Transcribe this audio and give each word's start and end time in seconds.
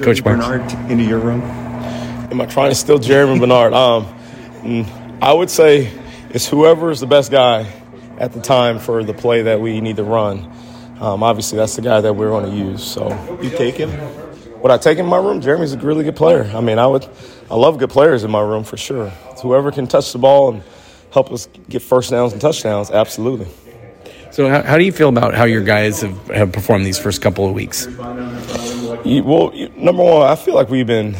Coach 0.00 0.24
Marks. 0.24 0.46
Bernard 0.46 0.90
into 0.90 1.04
your 1.04 1.18
room? 1.18 1.42
Am 1.42 2.40
I 2.40 2.46
trying 2.46 2.70
to 2.70 2.74
steal 2.74 2.98
Germie 2.98 3.40
Bernard? 3.40 3.72
Um, 3.72 4.06
mm, 4.62 5.18
I 5.22 5.32
would 5.32 5.50
say 5.50 5.92
it's 6.30 6.46
whoever 6.48 6.90
is 6.90 7.00
the 7.00 7.06
best 7.06 7.30
guy 7.30 7.66
at 8.18 8.32
the 8.32 8.40
time 8.40 8.78
for 8.78 9.02
the 9.02 9.14
play 9.14 9.42
that 9.42 9.60
we 9.60 9.80
need 9.80 9.96
to 9.96 10.04
run. 10.04 10.50
Um, 11.00 11.22
obviously, 11.22 11.56
that's 11.58 11.76
the 11.76 11.82
guy 11.82 12.00
that 12.00 12.12
we're 12.14 12.28
going 12.28 12.50
to 12.50 12.56
use. 12.56 12.84
So, 12.84 13.08
You 13.42 13.50
take 13.50 13.76
him? 13.76 13.90
would 14.60 14.70
I 14.70 14.76
take 14.76 14.98
him 14.98 15.06
in 15.06 15.10
my 15.10 15.16
room? 15.16 15.40
Germie's 15.40 15.72
a 15.72 15.78
really 15.78 16.04
good 16.04 16.16
player. 16.16 16.44
I 16.54 16.60
mean, 16.60 16.78
I 16.78 16.86
would. 16.86 17.08
I 17.50 17.54
love 17.56 17.78
good 17.78 17.88
players 17.90 18.22
in 18.22 18.30
my 18.30 18.42
room 18.42 18.62
for 18.64 18.76
sure. 18.76 19.10
It's 19.30 19.40
whoever 19.40 19.72
can 19.72 19.86
touch 19.86 20.12
the 20.12 20.18
ball 20.18 20.52
and 20.52 20.62
help 21.12 21.32
us 21.32 21.48
get 21.68 21.80
first 21.82 22.10
downs 22.10 22.32
and 22.32 22.40
touchdowns, 22.40 22.90
absolutely. 22.90 23.48
So, 24.30 24.48
how, 24.48 24.62
how 24.62 24.78
do 24.78 24.84
you 24.84 24.92
feel 24.92 25.08
about 25.08 25.34
how 25.34 25.44
your 25.44 25.62
guys 25.64 26.02
have, 26.02 26.26
have 26.28 26.52
performed 26.52 26.84
these 26.86 26.98
first 26.98 27.22
couple 27.22 27.46
of 27.48 27.54
weeks? 27.54 27.86
Well, 28.90 29.52
number 29.76 30.02
one, 30.02 30.22
I 30.22 30.34
feel 30.34 30.54
like 30.54 30.68
we've 30.68 30.86
been, 30.86 31.16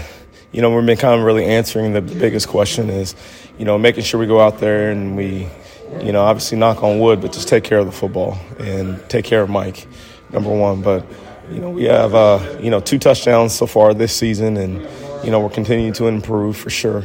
you 0.52 0.60
know, 0.60 0.74
we've 0.74 0.84
been 0.84 0.96
kind 0.96 1.20
of 1.20 1.24
really 1.24 1.44
answering 1.44 1.92
the 1.92 2.00
biggest 2.00 2.48
question 2.48 2.90
is, 2.90 3.14
you 3.58 3.64
know, 3.64 3.78
making 3.78 4.02
sure 4.04 4.18
we 4.18 4.26
go 4.26 4.40
out 4.40 4.58
there 4.58 4.90
and 4.90 5.16
we, 5.16 5.48
you 6.02 6.12
know, 6.12 6.22
obviously 6.22 6.58
knock 6.58 6.82
on 6.82 6.98
wood, 6.98 7.20
but 7.20 7.32
just 7.32 7.48
take 7.48 7.64
care 7.64 7.78
of 7.78 7.86
the 7.86 7.92
football 7.92 8.38
and 8.58 9.00
take 9.08 9.24
care 9.24 9.42
of 9.42 9.50
Mike, 9.50 9.86
number 10.30 10.50
one. 10.50 10.82
But, 10.82 11.06
you 11.50 11.60
know, 11.60 11.70
we 11.70 11.84
have, 11.84 12.14
uh, 12.14 12.58
you 12.60 12.70
know, 12.70 12.80
two 12.80 12.98
touchdowns 12.98 13.54
so 13.54 13.66
far 13.66 13.94
this 13.94 14.14
season 14.14 14.56
and, 14.56 14.86
you 15.24 15.30
know, 15.30 15.40
we're 15.40 15.50
continuing 15.50 15.92
to 15.94 16.06
improve 16.06 16.56
for 16.56 16.70
sure. 16.70 17.04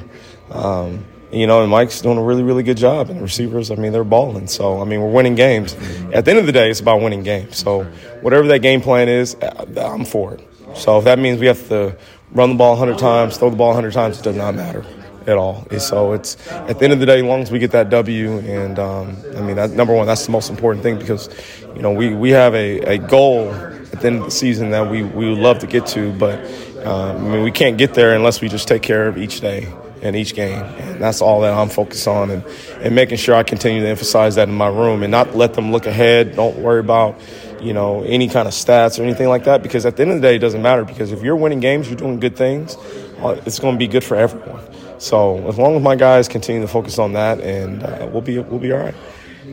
Um, 0.49 1.05
you 1.31 1.47
know, 1.47 1.61
and 1.61 1.69
Mike's 1.69 2.01
doing 2.01 2.17
a 2.17 2.23
really, 2.23 2.43
really 2.43 2.63
good 2.63 2.77
job. 2.77 3.09
And 3.09 3.19
the 3.19 3.23
receivers, 3.23 3.69
I 3.69 3.75
mean, 3.75 3.91
they're 3.91 4.03
balling. 4.03 4.47
So, 4.47 4.81
I 4.81 4.85
mean, 4.85 5.01
we're 5.01 5.11
winning 5.11 5.35
games. 5.35 5.73
At 6.13 6.25
the 6.25 6.31
end 6.31 6.39
of 6.39 6.45
the 6.45 6.51
day, 6.51 6.69
it's 6.69 6.79
about 6.79 7.01
winning 7.01 7.23
games. 7.23 7.57
So, 7.57 7.83
whatever 8.21 8.47
that 8.47 8.59
game 8.59 8.79
plan 8.79 9.09
is, 9.09 9.35
I'm 9.75 10.05
for 10.05 10.35
it. 10.35 10.47
So, 10.75 10.97
if 10.97 11.05
that 11.05 11.19
means 11.19 11.39
we 11.39 11.47
have 11.47 11.67
to 11.69 11.97
run 12.31 12.49
the 12.49 12.55
ball 12.55 12.71
100 12.77 12.97
times, 12.97 13.37
throw 13.37 13.49
the 13.49 13.55
ball 13.55 13.69
100 13.69 13.93
times, 13.93 14.19
it 14.19 14.23
does 14.23 14.35
not 14.35 14.55
matter 14.55 14.85
at 15.27 15.37
all. 15.37 15.65
And 15.71 15.81
So, 15.81 16.13
it's 16.13 16.35
at 16.51 16.79
the 16.79 16.83
end 16.83 16.93
of 16.93 16.99
the 16.99 17.05
day, 17.05 17.19
as 17.19 17.23
long 17.23 17.41
as 17.41 17.51
we 17.51 17.59
get 17.59 17.71
that 17.71 17.89
W, 17.89 18.39
and 18.39 18.77
um, 18.77 19.17
I 19.35 19.41
mean, 19.41 19.55
that, 19.55 19.71
number 19.71 19.93
one, 19.93 20.05
that's 20.07 20.25
the 20.25 20.31
most 20.31 20.49
important 20.49 20.83
thing 20.83 20.97
because, 20.97 21.29
you 21.75 21.81
know, 21.81 21.91
we, 21.91 22.13
we 22.13 22.31
have 22.31 22.53
a, 22.55 22.79
a 22.81 22.97
goal 22.97 23.51
at 23.51 24.01
the 24.01 24.07
end 24.07 24.17
of 24.19 24.25
the 24.25 24.31
season 24.31 24.71
that 24.71 24.89
we, 24.89 25.03
we 25.03 25.29
would 25.29 25.39
love 25.39 25.59
to 25.59 25.67
get 25.67 25.85
to, 25.87 26.11
but 26.13 26.39
um, 26.85 27.17
I 27.17 27.29
mean, 27.29 27.43
we 27.43 27.51
can't 27.51 27.77
get 27.77 27.93
there 27.93 28.13
unless 28.13 28.41
we 28.41 28.49
just 28.49 28.67
take 28.67 28.81
care 28.81 29.07
of 29.07 29.17
each 29.17 29.41
day 29.41 29.73
and 30.01 30.15
each 30.15 30.35
game. 30.35 30.61
And 30.61 31.01
that's 31.01 31.21
all 31.21 31.41
that 31.41 31.53
I'm 31.53 31.69
focused 31.69 32.07
on 32.07 32.29
and, 32.29 32.45
and 32.79 32.93
making 32.93 33.17
sure 33.17 33.33
I 33.33 33.43
continue 33.43 33.81
to 33.81 33.87
emphasize 33.87 34.35
that 34.35 34.47
in 34.47 34.53
my 34.53 34.67
room 34.67 35.01
and 35.01 35.09
not 35.09 35.35
let 35.35 35.55
them 35.55 35.71
look 35.71 35.87
ahead. 35.87 36.35
Don't 36.35 36.57
worry 36.59 36.79
about, 36.79 37.19
you 37.61 37.73
know, 37.73 38.03
any 38.03 38.27
kind 38.27 38.47
of 38.47 38.53
stats 38.53 38.99
or 38.99 39.03
anything 39.03 39.27
like 39.27 39.45
that 39.45 39.63
because 39.63 39.85
at 39.85 39.97
the 39.97 40.03
end 40.03 40.11
of 40.11 40.21
the 40.21 40.27
day, 40.27 40.35
it 40.35 40.39
doesn't 40.39 40.61
matter 40.61 40.83
because 40.83 41.11
if 41.11 41.21
you're 41.21 41.35
winning 41.35 41.59
games, 41.59 41.87
you're 41.87 41.97
doing 41.97 42.19
good 42.19 42.35
things, 42.35 42.75
uh, 43.19 43.39
it's 43.45 43.59
going 43.59 43.75
to 43.75 43.79
be 43.79 43.87
good 43.87 44.03
for 44.03 44.15
everyone. 44.15 44.61
So 44.99 45.47
as 45.47 45.57
long 45.57 45.75
as 45.75 45.81
my 45.81 45.95
guys 45.95 46.27
continue 46.27 46.61
to 46.61 46.67
focus 46.67 46.99
on 46.99 47.13
that, 47.13 47.39
and 47.41 47.83
uh, 47.83 48.09
we'll 48.11 48.21
be 48.21 48.39
we'll 48.39 48.59
be 48.59 48.71
all 48.71 48.79
right. 48.79 48.95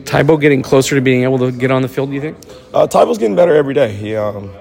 Tybo 0.03 0.39
getting 0.39 0.61
closer 0.61 0.95
to 0.95 1.01
being 1.01 1.23
able 1.23 1.37
to 1.39 1.51
get 1.51 1.69
on 1.69 1.81
the 1.81 1.87
field, 1.87 2.09
do 2.09 2.15
you 2.15 2.21
think? 2.21 2.37
Uh, 2.73 2.87
Tybo's 2.87 3.17
getting 3.17 3.35
better 3.35 3.53
every 3.53 3.73
day. 3.73 3.93
He, 3.93 4.15
um, 4.15 4.51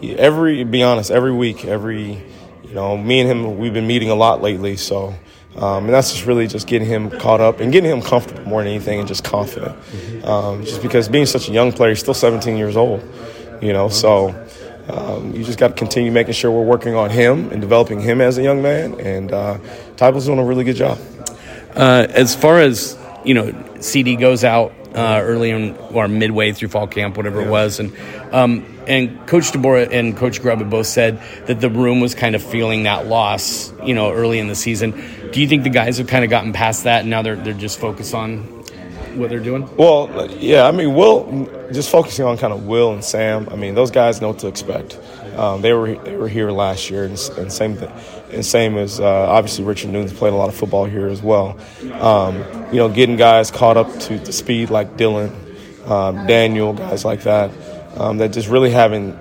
he 0.00 0.16
every 0.16 0.62
be 0.64 0.82
honest, 0.82 1.10
every 1.10 1.32
week, 1.32 1.64
every 1.64 2.22
you 2.68 2.74
know, 2.74 2.96
me 2.96 3.20
and 3.20 3.30
him, 3.30 3.58
we've 3.58 3.72
been 3.72 3.86
meeting 3.86 4.10
a 4.10 4.14
lot 4.14 4.42
lately. 4.42 4.76
So, 4.76 5.14
um, 5.58 5.84
and 5.84 5.94
that's 5.94 6.12
just 6.12 6.26
really 6.26 6.46
just 6.46 6.66
getting 6.66 6.86
him 6.86 7.10
caught 7.10 7.40
up 7.40 7.60
and 7.60 7.72
getting 7.72 7.90
him 7.90 8.02
comfortable 8.02 8.42
more 8.44 8.62
than 8.62 8.72
anything, 8.72 8.98
and 8.98 9.08
just 9.08 9.24
confident. 9.24 9.76
Um, 10.24 10.64
just 10.64 10.82
because 10.82 11.08
being 11.08 11.26
such 11.26 11.48
a 11.48 11.52
young 11.52 11.72
player, 11.72 11.90
he's 11.90 12.00
still 12.00 12.14
17 12.14 12.56
years 12.56 12.76
old. 12.76 13.02
You 13.62 13.72
know, 13.72 13.88
so 13.88 14.34
um, 14.88 15.34
you 15.34 15.44
just 15.44 15.58
got 15.58 15.68
to 15.68 15.74
continue 15.74 16.12
making 16.12 16.34
sure 16.34 16.50
we're 16.50 16.62
working 16.62 16.94
on 16.94 17.10
him 17.10 17.50
and 17.50 17.60
developing 17.60 18.00
him 18.00 18.20
as 18.20 18.36
a 18.38 18.42
young 18.42 18.60
man. 18.60 19.00
And 19.00 19.32
uh, 19.32 19.58
Tybo's 19.96 20.26
doing 20.26 20.38
a 20.38 20.44
really 20.44 20.64
good 20.64 20.76
job. 20.76 20.98
Uh, 21.74 22.06
as 22.10 22.34
far 22.34 22.60
as 22.60 22.98
you 23.24 23.34
know, 23.34 23.52
CD 23.80 24.16
goes 24.16 24.44
out 24.44 24.72
uh, 24.96 25.20
early 25.22 25.50
in, 25.50 25.76
or 25.92 26.08
midway 26.08 26.52
through 26.52 26.68
fall 26.68 26.86
camp, 26.86 27.16
whatever 27.16 27.42
it 27.42 27.48
was, 27.48 27.78
and 27.78 27.94
um, 28.32 28.64
and 28.86 29.26
Coach 29.26 29.52
DeBoer 29.52 29.92
and 29.92 30.16
Coach 30.16 30.40
Grubb 30.40 30.60
have 30.60 30.70
both 30.70 30.86
said 30.86 31.20
that 31.46 31.60
the 31.60 31.68
room 31.68 32.00
was 32.00 32.14
kind 32.14 32.34
of 32.34 32.42
feeling 32.42 32.84
that 32.84 33.06
loss, 33.06 33.72
you 33.84 33.94
know, 33.94 34.12
early 34.12 34.38
in 34.38 34.48
the 34.48 34.54
season. 34.54 34.92
Do 35.32 35.40
you 35.40 35.48
think 35.48 35.64
the 35.64 35.70
guys 35.70 35.98
have 35.98 36.06
kind 36.06 36.24
of 36.24 36.30
gotten 36.30 36.52
past 36.52 36.84
that 36.84 37.02
and 37.02 37.10
now 37.10 37.22
they're 37.22 37.36
they're 37.36 37.52
just 37.52 37.78
focused 37.78 38.14
on 38.14 38.44
what 39.18 39.30
they're 39.30 39.40
doing? 39.40 39.68
Well, 39.76 40.30
yeah, 40.32 40.66
I 40.66 40.72
mean, 40.72 40.94
Will, 40.94 41.48
just 41.72 41.90
focusing 41.90 42.24
on 42.24 42.38
kind 42.38 42.52
of 42.52 42.66
Will 42.66 42.92
and 42.92 43.04
Sam. 43.04 43.48
I 43.50 43.56
mean, 43.56 43.74
those 43.74 43.90
guys 43.90 44.20
know 44.20 44.28
what 44.28 44.38
to 44.40 44.48
expect. 44.48 44.98
Um, 45.36 45.60
they 45.60 45.72
were 45.72 45.94
they 45.96 46.16
were 46.16 46.28
here 46.28 46.50
last 46.50 46.90
year, 46.90 47.04
and, 47.04 47.18
and 47.36 47.52
same 47.52 47.76
thing, 47.76 47.92
and 48.30 48.44
same 48.44 48.76
as 48.76 49.00
uh, 49.00 49.04
obviously 49.06 49.64
Richard 49.64 49.90
Newton's 49.90 50.12
played 50.12 50.32
a 50.32 50.36
lot 50.36 50.48
of 50.48 50.54
football 50.54 50.84
here 50.84 51.06
as 51.06 51.22
well. 51.22 51.58
Um, 52.00 52.36
you 52.72 52.78
know, 52.78 52.88
getting 52.88 53.16
guys 53.16 53.50
caught 53.50 53.76
up 53.76 53.98
to 54.00 54.18
the 54.18 54.32
speed 54.32 54.70
like 54.70 54.96
Dillon, 54.96 55.32
um, 55.86 56.26
Daniel, 56.26 56.72
guys 56.72 57.04
like 57.04 57.22
that, 57.22 57.50
um, 57.96 58.18
that 58.18 58.32
just 58.32 58.48
really 58.48 58.70
haven't 58.70 59.18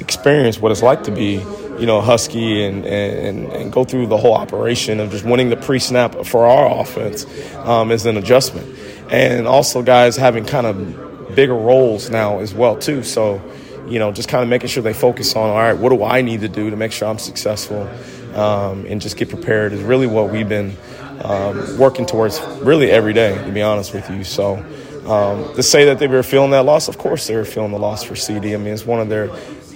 experienced 0.00 0.60
what 0.60 0.72
it's 0.72 0.82
like 0.82 1.04
to 1.04 1.10
be, 1.10 1.42
you 1.78 1.86
know, 1.86 2.00
Husky 2.00 2.64
and, 2.64 2.84
and, 2.86 3.52
and 3.52 3.72
go 3.72 3.84
through 3.84 4.06
the 4.06 4.16
whole 4.16 4.34
operation 4.34 5.00
of 5.00 5.10
just 5.10 5.24
winning 5.24 5.48
the 5.50 5.56
pre-snap 5.56 6.24
for 6.24 6.46
our 6.46 6.80
offense 6.80 7.26
um, 7.56 7.90
is 7.90 8.06
an 8.06 8.16
adjustment, 8.16 8.78
and 9.10 9.46
also 9.46 9.82
guys 9.82 10.16
having 10.16 10.44
kind 10.44 10.66
of 10.66 11.34
bigger 11.34 11.54
roles 11.54 12.08
now 12.10 12.38
as 12.38 12.54
well 12.54 12.76
too. 12.76 13.02
So, 13.02 13.42
you 13.88 13.98
know, 13.98 14.12
just 14.12 14.28
kind 14.28 14.42
of 14.42 14.48
making 14.48 14.68
sure 14.68 14.82
they 14.82 14.92
focus 14.92 15.34
on 15.36 15.50
all 15.50 15.56
right, 15.56 15.76
what 15.76 15.90
do 15.90 16.02
I 16.02 16.22
need 16.22 16.40
to 16.40 16.48
do 16.48 16.70
to 16.70 16.76
make 16.76 16.92
sure 16.92 17.08
I'm 17.08 17.18
successful, 17.18 17.88
um, 18.36 18.86
and 18.86 19.00
just 19.00 19.16
get 19.16 19.28
prepared 19.28 19.72
is 19.72 19.82
really 19.82 20.06
what 20.06 20.30
we've 20.30 20.48
been 20.48 20.76
um, 21.22 21.78
working 21.78 22.06
towards 22.06 22.40
really 22.60 22.90
every 22.90 23.12
day. 23.12 23.34
To 23.44 23.52
be 23.52 23.62
honest 23.62 23.94
with 23.94 24.08
you, 24.10 24.24
so. 24.24 24.64
Um, 25.06 25.54
to 25.54 25.62
say 25.62 25.84
that 25.84 26.00
they 26.00 26.08
were 26.08 26.24
feeling 26.24 26.50
that 26.50 26.64
loss, 26.64 26.88
of 26.88 26.98
course 26.98 27.28
they 27.28 27.36
were 27.36 27.44
feeling 27.44 27.70
the 27.70 27.78
loss 27.78 28.02
for 28.02 28.16
CD. 28.16 28.54
I 28.54 28.56
mean, 28.56 28.74
it's 28.74 28.84
one 28.84 28.98
of 28.98 29.08
their, 29.08 29.26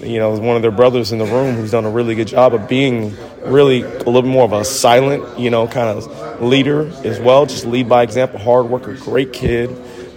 you 0.01 0.19
know, 0.19 0.37
one 0.37 0.57
of 0.57 0.63
their 0.63 0.73
brothers 0.73 1.13
in 1.13 1.19
the 1.19 1.25
room 1.25 1.55
who's 1.55 1.71
done 1.71 1.85
a 1.85 1.91
really 1.91 2.17
good 2.17 2.27
job 2.27 2.53
of 2.53 2.69
being 2.69 3.15
really 3.45 3.83
a 3.83 4.11
little 4.11 4.29
more 4.29 4.45
of 4.45 4.53
a 4.53 4.65
silent, 4.65 5.39
you 5.39 5.49
know, 5.49 5.69
kind 5.69 5.89
of 5.89 6.43
leader 6.43 6.91
as 7.05 7.21
well. 7.21 7.47
Just 7.47 7.65
lead 7.65 7.89
by 7.89 8.03
example, 8.03 8.41
hard 8.41 8.67
worker, 8.67 8.95
great 8.95 9.33
kid. 9.33 9.71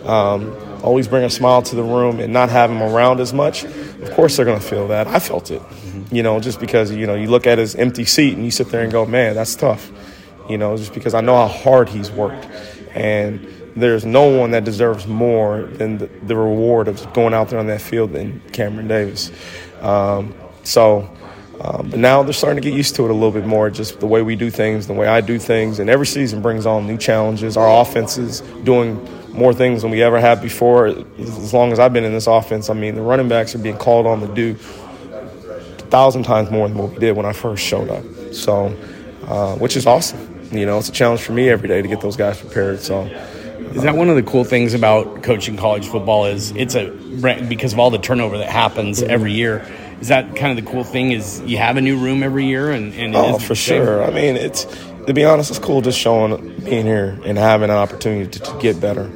Um, 0.04 0.58
always 0.82 1.08
bring 1.08 1.24
a 1.24 1.30
smile 1.30 1.62
to 1.62 1.76
the 1.76 1.84
room 1.84 2.20
and 2.20 2.34
not 2.34 2.50
have 2.50 2.72
him 2.72 2.82
around 2.82 3.20
as 3.20 3.34
much. 3.34 3.66
Of 4.04 4.12
course 4.14 4.38
they're 4.38 4.46
going 4.46 4.60
to 4.60 4.66
feel 4.66 4.88
that. 4.90 5.08
I 5.08 5.20
felt 5.20 5.52
it, 5.52 5.62
you 6.12 6.24
know, 6.24 6.40
just 6.40 6.60
because 6.60 6.92
you 6.92 7.08
know 7.08 7.16
you 7.16 7.28
look 7.28 7.48
at 7.48 7.58
his 7.58 7.76
empty 7.76 8.06
seat 8.06 8.36
and 8.36 8.46
you 8.46 8.52
sit 8.52 8.70
there 8.70 8.84
and 8.84 8.92
go, 8.92 9.06
man, 9.06 9.36
that's 9.36 9.56
tough. 9.56 9.92
You 10.50 10.58
know, 10.58 10.76
just 10.76 10.94
because 10.94 11.14
I 11.14 11.22
know 11.22 11.36
how 11.36 11.48
hard 11.48 11.90
he's 11.90 12.12
worked 12.12 12.48
and 12.94 13.48
there's 13.76 14.06
no 14.06 14.26
one 14.26 14.52
that 14.52 14.64
deserves 14.64 15.08
more 15.08 15.64
than 15.64 15.98
the, 15.98 16.06
the 16.24 16.36
reward 16.36 16.88
of 16.88 17.12
going 17.14 17.34
out 17.34 17.50
there 17.50 17.60
on 17.60 17.68
that 17.68 17.82
field 17.82 18.12
than 18.14 18.40
Cameron 18.52 18.88
Davis. 18.88 19.32
Um, 19.82 20.36
so, 20.64 21.10
um, 21.60 21.90
but 21.90 22.00
now 22.00 22.24
they're 22.24 22.34
starting 22.34 22.62
to 22.62 22.70
get 22.70 22.76
used 22.76 22.96
to 22.96 23.06
it 23.06 23.10
a 23.10 23.14
little 23.14 23.32
bit 23.32 23.46
more, 23.46 23.70
just 23.70 24.00
the 24.00 24.06
way 24.06 24.22
we 24.22 24.36
do 24.36 24.50
things, 24.50 24.88
the 24.88 24.94
way 24.94 25.08
I 25.08 25.22
do 25.22 25.40
things. 25.40 25.80
And 25.80 25.90
every 25.90 26.06
season 26.06 26.42
brings 26.42 26.66
on 26.66 26.86
new 26.86 26.98
challenges. 26.98 27.58
Our 27.58 27.82
offense 27.82 28.18
is 28.18 28.42
doing 28.64 29.06
more 29.34 29.54
things 29.54 29.82
than 29.82 29.92
we 29.92 30.02
ever 30.04 30.20
have 30.20 30.42
before. 30.42 30.88
As 30.88 31.54
long 31.54 31.72
as 31.72 31.80
I've 31.80 31.94
been 31.94 32.04
in 32.04 32.14
this 32.14 32.28
offense, 32.28 32.70
I 32.70 32.74
mean, 32.74 32.96
the 32.96 33.02
running 33.02 33.28
backs 33.30 33.56
are 33.56 33.60
being 33.60 33.78
called 33.78 34.06
on 34.06 34.22
to 34.22 34.28
do 34.28 34.56
a 35.12 35.86
thousand 35.90 36.24
times 36.24 36.52
more 36.52 36.68
than 36.68 36.78
what 36.78 36.92
we 36.92 37.00
did 37.00 37.16
when 37.16 37.26
I 37.26 37.34
first 37.34 37.64
showed 37.64 37.90
up. 37.90 38.04
So, 38.34 38.76
uh, 39.28 39.56
which 39.56 39.76
is 39.76 39.86
awesome. 39.88 40.30
You 40.52 40.66
know, 40.66 40.78
it's 40.78 40.90
a 40.90 40.92
challenge 40.92 41.22
for 41.22 41.32
me 41.34 41.50
every 41.50 41.68
day 41.68 41.82
to 41.82 41.88
get 41.88 42.02
those 42.02 42.16
guys 42.16 42.40
prepared. 42.40 42.80
So, 42.82 43.04
Is 43.74 43.82
that 43.84 43.96
one 43.96 44.10
of 44.10 44.16
the 44.16 44.24
cool 44.24 44.44
things 44.44 44.74
about 44.76 45.24
coaching 45.24 45.58
college 45.58 45.88
football? 45.88 46.26
Is 46.26 46.52
it's 46.52 46.76
a 46.76 46.92
because 47.50 47.74
of 47.74 47.80
all 47.80 47.90
the 47.90 47.98
turnover 47.98 48.38
that 48.38 48.50
happens 48.50 49.02
every 49.02 49.34
year. 49.34 49.66
Is 50.00 50.10
that 50.10 50.36
kind 50.36 50.58
of 50.58 50.64
the 50.64 50.70
cool 50.70 50.84
thing? 50.84 51.12
Is 51.12 51.42
you 51.42 51.58
have 51.58 51.78
a 51.78 51.82
new 51.82 51.98
room 51.98 52.24
every 52.24 52.46
year, 52.46 52.70
and, 52.72 52.94
and 52.94 53.16
Oh, 53.16 53.40
for 53.40 53.56
sure. 53.56 54.04
I 54.04 54.10
mean, 54.12 54.36
it's 54.36 54.66
to 55.08 55.14
be 55.14 55.26
honest, 55.26 55.50
it's 55.50 55.60
cool 55.60 55.82
just 55.82 56.00
showing 56.00 56.60
being 56.64 56.86
here 56.86 57.20
and 57.26 57.38
having 57.38 57.70
an 57.70 57.76
opportunity 57.76 58.30
to, 58.30 58.40
to 58.40 58.60
get 58.60 58.80
better. 58.80 59.12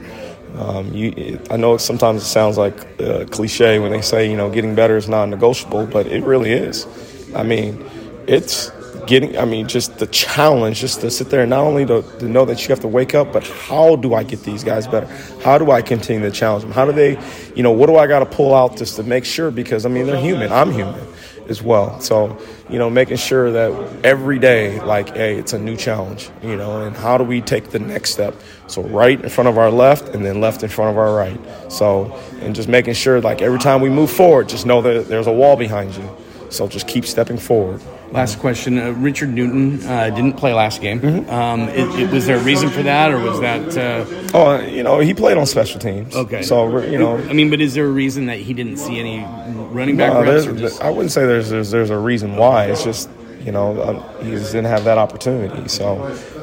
Um, 0.56 0.92
you, 0.94 1.40
I 1.52 1.58
know 1.58 1.78
sometimes 1.78 2.24
it 2.24 2.26
sounds 2.26 2.58
like 2.58 3.00
uh, 3.00 3.26
cliche 3.26 3.80
when 3.80 3.92
they 3.92 4.02
say 4.02 4.30
you 4.30 4.36
know 4.36 4.50
getting 4.50 4.76
better 4.76 4.98
is 4.98 5.08
non-negotiable, 5.08 5.88
but 5.88 6.08
it 6.08 6.24
really 6.24 6.52
is. 6.52 6.88
I 7.36 7.44
mean, 7.44 7.86
it's 8.28 8.72
getting. 9.06 9.38
I 9.38 9.46
mean, 9.46 9.68
just 9.68 10.00
the 10.00 10.08
challenge, 10.08 10.80
just 10.80 11.02
to 11.02 11.12
sit 11.12 11.30
there 11.30 11.42
and 11.42 11.50
not 11.50 11.62
only 11.62 11.86
to, 11.86 12.02
to 12.20 12.26
know 12.26 12.46
that 12.46 12.62
you 12.62 12.70
have 12.70 12.80
to 12.82 12.88
wake 12.88 13.14
up, 13.14 13.32
but 13.32 13.48
how 13.48 13.96
do 13.96 14.14
I 14.14 14.24
get 14.24 14.44
these 14.44 14.64
guys 14.64 14.88
better? 14.88 15.08
How 15.44 15.58
do 15.58 15.72
I 15.72 15.82
continue 15.82 16.28
to 16.28 16.32
challenge 16.32 16.64
them? 16.64 16.72
How 16.72 16.86
do 16.86 16.92
they, 16.92 17.20
you 17.56 17.62
know, 17.62 17.72
what 17.72 17.88
do 17.88 17.98
I 17.98 18.08
got 18.08 18.20
to 18.20 18.26
pull 18.26 18.56
out 18.56 18.78
just 18.78 18.96
to 18.96 19.04
make 19.04 19.26
sure? 19.26 19.52
Because 19.52 19.86
I 19.86 19.90
mean, 19.90 20.08
they're 20.08 20.20
human. 20.20 20.52
I'm 20.52 20.72
human 20.72 21.08
as 21.50 21.62
well. 21.62 22.00
So, 22.02 22.38
you 22.70 22.78
know, 22.78 22.90
making 22.90 23.18
sure 23.18 23.52
that 23.52 24.06
every 24.06 24.40
day, 24.40 24.80
like, 24.82 25.16
hey, 25.16 25.38
it's 25.38 25.54
a 25.54 25.60
new 25.60 25.76
challenge, 25.76 26.30
you 26.44 26.56
know, 26.56 26.84
and 26.84 26.96
how 26.96 27.18
do 27.18 27.24
we 27.24 27.42
take 27.42 27.70
the 27.70 27.80
next 27.80 28.12
step? 28.12 28.36
So, 28.68 28.82
right 28.84 29.20
in 29.22 29.30
front 29.30 29.48
of 29.48 29.58
our 29.58 29.72
left 29.72 30.10
and 30.10 30.26
then 30.26 30.42
left 30.42 30.64
in 30.64 30.70
front 30.70 30.92
of 30.92 30.98
our 30.98 31.14
right. 31.14 31.40
So, 31.72 32.14
and 32.42 32.56
just 32.56 32.68
making 32.68 32.94
sure, 32.94 33.22
like, 33.22 33.42
every 33.42 33.60
time 33.60 33.82
we 33.82 33.90
move 33.90 34.12
forward, 34.12 34.50
just 34.50 34.66
know 34.66 34.82
that 34.82 35.08
there's 35.08 35.28
a 35.28 35.32
wall 35.32 35.56
behind 35.56 35.96
you. 35.96 36.10
So, 36.50 36.68
just 36.68 36.88
keep 36.88 37.06
stepping 37.06 37.38
forward. 37.38 37.82
Last 38.12 38.40
question. 38.40 38.80
Uh, 38.80 38.92
Richard 38.92 39.30
Newton 39.30 39.86
uh, 39.86 40.10
didn't 40.10 40.34
play 40.34 40.54
last 40.54 40.82
game. 40.82 41.02
Mm-hmm. 41.02 41.30
Um, 41.30 41.62
it, 41.70 42.00
it, 42.00 42.10
was 42.10 42.26
there 42.26 42.38
a 42.38 42.44
reason 42.44 42.70
for 42.70 42.82
that, 42.84 43.12
or 43.12 43.20
was 43.20 43.40
that? 43.42 43.78
Uh... 43.78 44.06
Oh, 44.34 44.60
you 44.62 44.82
know, 44.82 45.00
he 45.00 45.14
played 45.14 45.38
on 45.38 45.46
special 45.46 45.80
teams. 45.80 46.16
Okay. 46.16 46.42
So 46.42 46.82
you 46.84 46.98
know, 46.98 47.18
I 47.18 47.34
mean, 47.34 47.50
but 47.50 47.60
is 47.60 47.74
there 47.74 47.86
a 47.86 47.92
reason 47.92 48.28
that 48.28 48.38
he 48.40 48.54
didn't 48.54 48.78
see 48.78 49.00
any 49.00 49.26
running 49.72 49.98
back 49.98 50.14
no, 50.14 50.24
reps? 50.24 50.46
Just... 50.60 50.82
I 50.82 50.90
wouldn't 50.90 51.12
say 51.12 51.26
there's, 51.26 51.50
there's 51.50 51.70
there's 51.72 51.90
a 51.90 51.98
reason 51.98 52.38
why. 52.38 52.66
It's 52.66 52.84
just 52.84 53.10
you 53.42 53.52
know 53.52 53.82
um, 53.84 54.26
he 54.26 54.32
just 54.32 54.54
didn't 54.54 54.68
have 54.68 54.86
that 54.86 54.98
opportunity. 54.98 55.68
So 55.68 56.02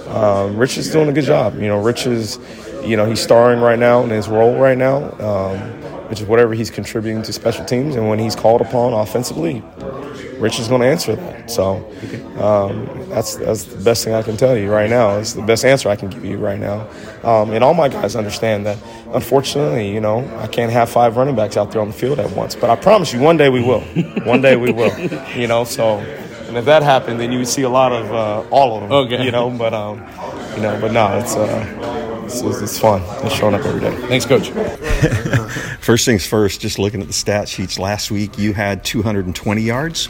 um, 0.09 0.59
Rich 0.59 0.77
is 0.77 0.91
doing 0.91 1.09
a 1.09 1.13
good 1.13 1.25
job. 1.25 1.55
You 1.55 1.69
know, 1.69 1.81
Rich 1.81 2.07
is 2.07 2.39
you 2.85 2.97
know 2.99 3.07
he's 3.07 3.21
starring 3.21 3.61
right 3.61 3.79
now 3.79 4.03
in 4.03 4.11
his 4.11 4.29
role 4.29 4.59
right 4.59 4.77
now. 4.77 5.11
Um, 5.19 5.81
which 6.09 6.21
is 6.21 6.27
whatever 6.27 6.53
he's 6.53 6.71
contributing 6.71 7.23
to 7.23 7.33
special 7.33 7.65
teams, 7.65 7.97
and 7.97 8.09
when 8.09 8.19
he's 8.19 8.37
called 8.37 8.61
upon 8.61 8.93
offensively, 8.93 9.63
Rich 10.39 10.59
is 10.59 10.69
going 10.69 10.81
to 10.81 10.87
answer 10.87 11.17
that. 11.17 11.51
So 11.51 11.77
um, 12.39 13.09
that's 13.09 13.37
that's 13.37 13.65
the 13.65 13.83
best 13.83 14.05
thing 14.05 14.15
I 14.15 14.23
can 14.23 14.37
tell 14.37 14.57
you 14.57 14.71
right 14.71 14.91
now. 14.91 15.19
It's 15.19 15.35
the 15.35 15.43
best 15.43 15.65
answer 15.65 15.89
I 15.89 15.97
can 15.97 16.11
give 16.11 16.25
you 16.25 16.39
right 16.39 16.59
now. 16.59 16.89
Um, 17.23 17.51
and 17.51 17.63
all 17.65 17.75
my 17.75 17.89
guys 17.89 18.17
understand 18.17 18.67
that. 18.67 18.79
Unfortunately, 19.13 19.93
you 19.93 20.01
know, 20.01 20.27
I 20.39 20.47
can't 20.47 20.73
have 20.73 20.89
five 20.89 21.17
running 21.17 21.37
backs 21.37 21.57
out 21.57 21.73
there 21.73 21.81
on 21.81 21.89
the 21.89 21.95
field 21.95 22.19
at 22.19 22.31
once. 22.33 22.55
But 22.55 22.71
I 22.71 22.77
promise 22.77 23.13
you, 23.13 23.21
one 23.21 23.37
day 23.37 23.49
we 23.49 23.63
will. 23.63 23.81
one 24.25 24.41
day 24.43 24.57
we 24.57 24.73
will. 24.73 24.93
You 25.35 25.49
know, 25.49 25.65
so 25.65 25.99
and 26.55 26.57
if 26.57 26.67
that 26.67 26.83
happened, 26.83 27.19
then 27.19 27.33
you 27.33 27.39
would 27.39 27.49
see 27.49 27.63
a 27.63 27.69
lot 27.69 27.93
of 27.93 28.13
uh, 28.13 28.49
all 28.51 28.77
of 28.77 28.83
them. 28.83 28.93
Okay. 28.93 29.25
You 29.25 29.33
know, 29.33 29.51
but 29.51 29.75
um, 29.75 29.99
you 30.55 30.63
know, 30.63 30.79
but 30.81 30.93
no, 30.93 31.19
it's 31.19 31.35
uh, 31.35 32.23
it's, 32.25 32.43
it's 32.43 32.79
fun. 32.79 33.03
It's 33.25 33.35
showing 33.35 33.55
up 33.55 33.65
every 33.65 33.81
day. 33.81 33.95
Thanks, 34.07 34.25
coach. 34.25 34.51
first 35.85 36.05
things 36.05 36.27
first. 36.27 36.61
Just 36.61 36.79
looking 36.79 37.01
at 37.01 37.07
the 37.07 37.13
stat 37.13 37.49
sheets 37.49 37.79
last 37.79 38.11
week, 38.11 38.39
you 38.39 38.53
had 38.53 38.85
220 38.85 39.63
yards. 39.63 40.09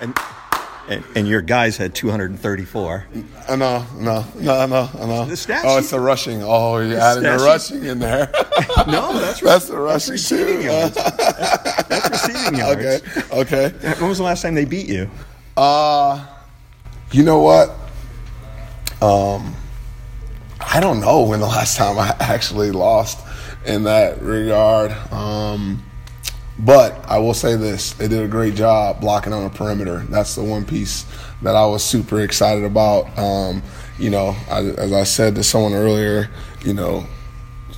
And 0.00 0.16
and, 0.88 1.04
and, 1.14 1.28
your 1.28 1.42
guys 1.42 1.76
had 1.76 1.94
234. 1.94 3.06
Uh, 3.46 3.56
no, 3.56 3.84
no, 3.96 4.24
no, 4.36 4.66
no, 4.66 4.90
no. 4.94 5.24
The 5.26 5.36
stat 5.36 5.62
oh, 5.66 5.76
it's 5.76 5.90
the 5.90 6.00
rushing. 6.00 6.42
Oh, 6.42 6.78
you 6.78 6.96
added 6.96 7.24
the 7.24 7.44
rushing 7.44 7.84
in 7.84 7.98
there. 7.98 8.30
no, 8.86 9.18
that's 9.18 9.40
that's 9.40 9.68
the 9.68 9.76
rushing 9.76 10.12
that's 10.14 10.30
receiving 10.30 10.60
too. 10.60 10.64
yards. 10.64 10.94
that's 10.94 12.10
receiving 12.10 12.58
yards. 12.58 13.02
Okay, 13.30 13.68
okay. 13.68 13.94
When 13.98 14.08
was 14.08 14.16
the 14.16 14.24
last 14.24 14.40
time 14.40 14.54
they 14.54 14.64
beat 14.64 14.88
you? 14.88 15.10
Uh, 15.58 16.26
you 17.12 17.22
know 17.22 17.40
what? 17.40 17.68
Um, 19.02 19.54
I 20.70 20.80
don't 20.80 21.00
know 21.00 21.22
when 21.22 21.40
the 21.40 21.46
last 21.46 21.76
time 21.78 21.98
I 21.98 22.14
actually 22.20 22.70
lost 22.72 23.18
in 23.64 23.84
that 23.84 24.20
regard. 24.20 24.92
Um, 25.12 25.82
but 26.58 26.92
I 27.08 27.18
will 27.18 27.34
say 27.34 27.56
this: 27.56 27.92
they 27.94 28.06
did 28.06 28.22
a 28.22 28.28
great 28.28 28.54
job 28.54 29.00
blocking 29.00 29.32
on 29.32 29.44
the 29.44 29.50
perimeter. 29.50 30.04
That's 30.10 30.34
the 30.34 30.44
one 30.44 30.64
piece 30.64 31.06
that 31.42 31.54
I 31.54 31.64
was 31.66 31.82
super 31.82 32.20
excited 32.20 32.64
about. 32.64 33.16
Um, 33.18 33.62
you 33.98 34.10
know, 34.10 34.36
I, 34.50 34.60
as 34.60 34.92
I 34.92 35.04
said 35.04 35.34
to 35.36 35.44
someone 35.44 35.72
earlier, 35.72 36.28
you 36.64 36.74
know, 36.74 37.06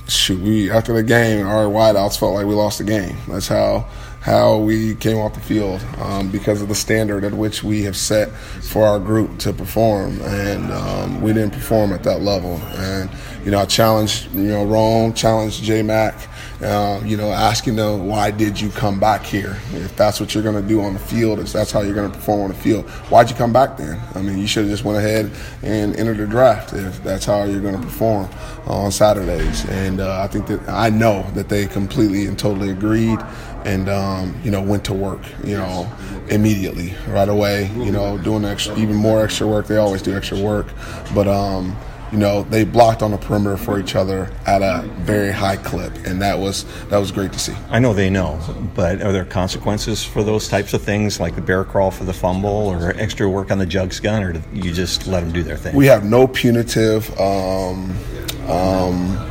shoot, 0.07 0.41
we 0.41 0.69
after 0.69 0.93
the 0.93 1.03
game, 1.03 1.47
our 1.47 1.65
wideouts 1.65 2.19
felt 2.19 2.33
like 2.33 2.45
we 2.45 2.55
lost 2.55 2.79
the 2.79 2.83
game. 2.83 3.15
That's 3.27 3.47
how 3.47 3.87
how 4.21 4.57
we 4.57 4.93
came 4.95 5.17
off 5.17 5.33
the 5.33 5.39
field 5.39 5.83
um, 5.97 6.29
because 6.29 6.61
of 6.61 6.67
the 6.67 6.75
standard 6.75 7.23
at 7.23 7.33
which 7.33 7.63
we 7.63 7.83
have 7.83 7.97
set 7.97 8.29
for 8.29 8.85
our 8.85 8.99
group 8.99 9.39
to 9.39 9.51
perform, 9.51 10.21
and 10.21 10.71
um, 10.71 11.21
we 11.21 11.33
didn't 11.33 11.53
perform 11.53 11.91
at 11.91 12.03
that 12.03 12.21
level. 12.21 12.57
And 12.75 13.09
you 13.43 13.51
know, 13.51 13.59
I 13.59 13.65
challenged 13.65 14.31
you 14.33 14.43
know 14.43 14.63
Rome, 14.63 15.13
challenged 15.13 15.63
J 15.63 15.81
Mac 15.81 16.15
uh, 16.61 17.01
you 17.03 17.17
know, 17.17 17.31
asking 17.31 17.75
them 17.75 18.07
why 18.07 18.31
did 18.31 18.59
you 18.59 18.69
come 18.69 18.99
back 18.99 19.23
here? 19.23 19.57
If 19.73 19.95
that's 19.95 20.19
what 20.19 20.33
you're 20.33 20.43
going 20.43 20.61
to 20.61 20.67
do 20.67 20.81
on 20.81 20.93
the 20.93 20.99
field, 20.99 21.39
if 21.39 21.51
that's 21.51 21.71
how 21.71 21.81
you're 21.81 21.95
going 21.95 22.11
to 22.11 22.15
perform 22.15 22.41
on 22.41 22.47
the 22.49 22.55
field, 22.55 22.89
why'd 23.09 23.29
you 23.29 23.35
come 23.35 23.51
back 23.51 23.77
then? 23.77 23.99
I 24.13 24.21
mean, 24.21 24.37
you 24.37 24.47
should 24.47 24.63
have 24.63 24.71
just 24.71 24.83
went 24.83 24.97
ahead 24.97 25.31
and 25.63 25.95
entered 25.95 26.17
the 26.17 26.27
draft 26.27 26.73
if 26.73 27.03
that's 27.03 27.25
how 27.25 27.43
you're 27.43 27.61
going 27.61 27.75
to 27.75 27.81
perform 27.81 28.29
on 28.65 28.91
Saturdays. 28.91 29.67
And 29.69 29.99
uh, 29.99 30.21
I 30.21 30.27
think 30.27 30.47
that 30.47 30.67
I 30.69 30.89
know 30.89 31.23
that 31.33 31.49
they 31.49 31.65
completely 31.65 32.25
and 32.27 32.37
totally 32.37 32.69
agreed 32.69 33.19
and 33.65 33.89
um, 33.89 34.39
you 34.43 34.51
know 34.51 34.61
went 34.61 34.83
to 34.85 34.93
work 34.93 35.21
you 35.43 35.55
know 35.55 35.91
immediately 36.29 36.95
right 37.09 37.29
away 37.29 37.69
you 37.77 37.91
know 37.91 38.17
doing 38.17 38.43
extra, 38.45 38.75
even 38.77 38.95
more 38.95 39.23
extra 39.23 39.47
work 39.47 39.67
they 39.67 39.77
always 39.77 40.01
do 40.01 40.15
extra 40.15 40.39
work 40.39 40.67
but 41.13 41.27
um, 41.27 41.75
you 42.11 42.17
know, 42.17 42.43
they 42.43 42.65
blocked 42.65 43.01
on 43.01 43.11
the 43.11 43.17
perimeter 43.17 43.57
for 43.57 43.79
each 43.79 43.95
other 43.95 44.29
at 44.45 44.61
a 44.61 44.85
very 44.99 45.31
high 45.31 45.55
clip, 45.55 45.93
and 46.05 46.21
that 46.21 46.37
was 46.37 46.65
that 46.89 46.97
was 46.97 47.11
great 47.11 47.31
to 47.33 47.39
see. 47.39 47.55
I 47.69 47.79
know 47.79 47.93
they 47.93 48.09
know, 48.09 48.39
but 48.75 49.01
are 49.01 49.11
there 49.11 49.25
consequences 49.25 50.03
for 50.03 50.23
those 50.23 50.49
types 50.49 50.73
of 50.73 50.81
things, 50.81 51.19
like 51.19 51.35
the 51.35 51.41
bear 51.41 51.63
crawl 51.63 51.89
for 51.89 52.03
the 52.03 52.13
fumble, 52.13 52.49
or 52.49 52.91
extra 52.97 53.29
work 53.29 53.49
on 53.49 53.57
the 53.57 53.65
jugs 53.65 53.99
gun, 53.99 54.23
or 54.23 54.33
do 54.33 54.41
you 54.53 54.73
just 54.73 55.07
let 55.07 55.21
them 55.21 55.31
do 55.31 55.41
their 55.41 55.57
thing? 55.57 55.75
We 55.75 55.85
have 55.87 56.03
no 56.03 56.27
punitive. 56.27 57.09
Um, 57.19 57.95
um, 58.47 59.27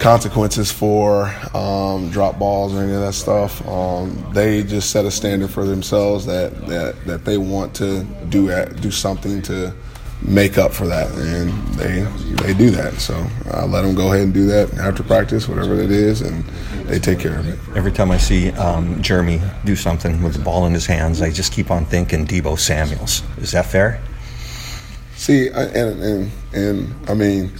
consequences 0.00 0.72
for 0.72 1.26
um, 1.54 2.10
drop 2.10 2.38
balls 2.38 2.74
or 2.74 2.82
any 2.82 2.94
of 2.94 3.00
that 3.00 3.12
stuff. 3.12 3.66
Um, 3.68 4.32
they 4.32 4.62
just 4.62 4.90
set 4.90 5.04
a 5.04 5.10
standard 5.10 5.50
for 5.50 5.66
themselves 5.66 6.24
that, 6.24 6.66
that, 6.66 7.04
that 7.04 7.24
they 7.26 7.36
want 7.36 7.74
to 7.76 8.04
do 8.30 8.50
at, 8.50 8.80
do 8.80 8.90
something 8.90 9.42
to 9.42 9.74
make 10.22 10.58
up 10.58 10.72
for 10.72 10.86
that, 10.86 11.10
and 11.12 11.50
they 11.74 12.02
they 12.42 12.54
do 12.54 12.70
that. 12.70 12.94
So 12.94 13.26
I 13.52 13.64
let 13.64 13.82
them 13.82 13.94
go 13.94 14.12
ahead 14.12 14.24
and 14.24 14.34
do 14.34 14.46
that 14.46 14.72
after 14.74 15.02
practice, 15.02 15.48
whatever 15.48 15.80
it 15.80 15.90
is, 15.90 16.20
and 16.20 16.44
they 16.86 16.98
take 16.98 17.18
care 17.18 17.38
of 17.38 17.48
it. 17.48 17.58
Every 17.76 17.92
time 17.92 18.10
I 18.10 18.18
see 18.18 18.50
um, 18.52 18.96
Germie 19.02 19.40
do 19.64 19.76
something 19.76 20.22
with 20.22 20.34
the 20.34 20.40
ball 20.40 20.66
in 20.66 20.72
his 20.72 20.86
hands, 20.86 21.22
I 21.22 21.30
just 21.30 21.52
keep 21.52 21.70
on 21.70 21.84
thinking 21.84 22.26
Deebo 22.26 22.58
Samuels. 22.58 23.22
Is 23.38 23.52
that 23.52 23.66
fair? 23.66 24.00
See, 25.16 25.48
and 25.48 26.02
and 26.02 26.30
and 26.52 27.10
I 27.10 27.14
mean 27.14 27.52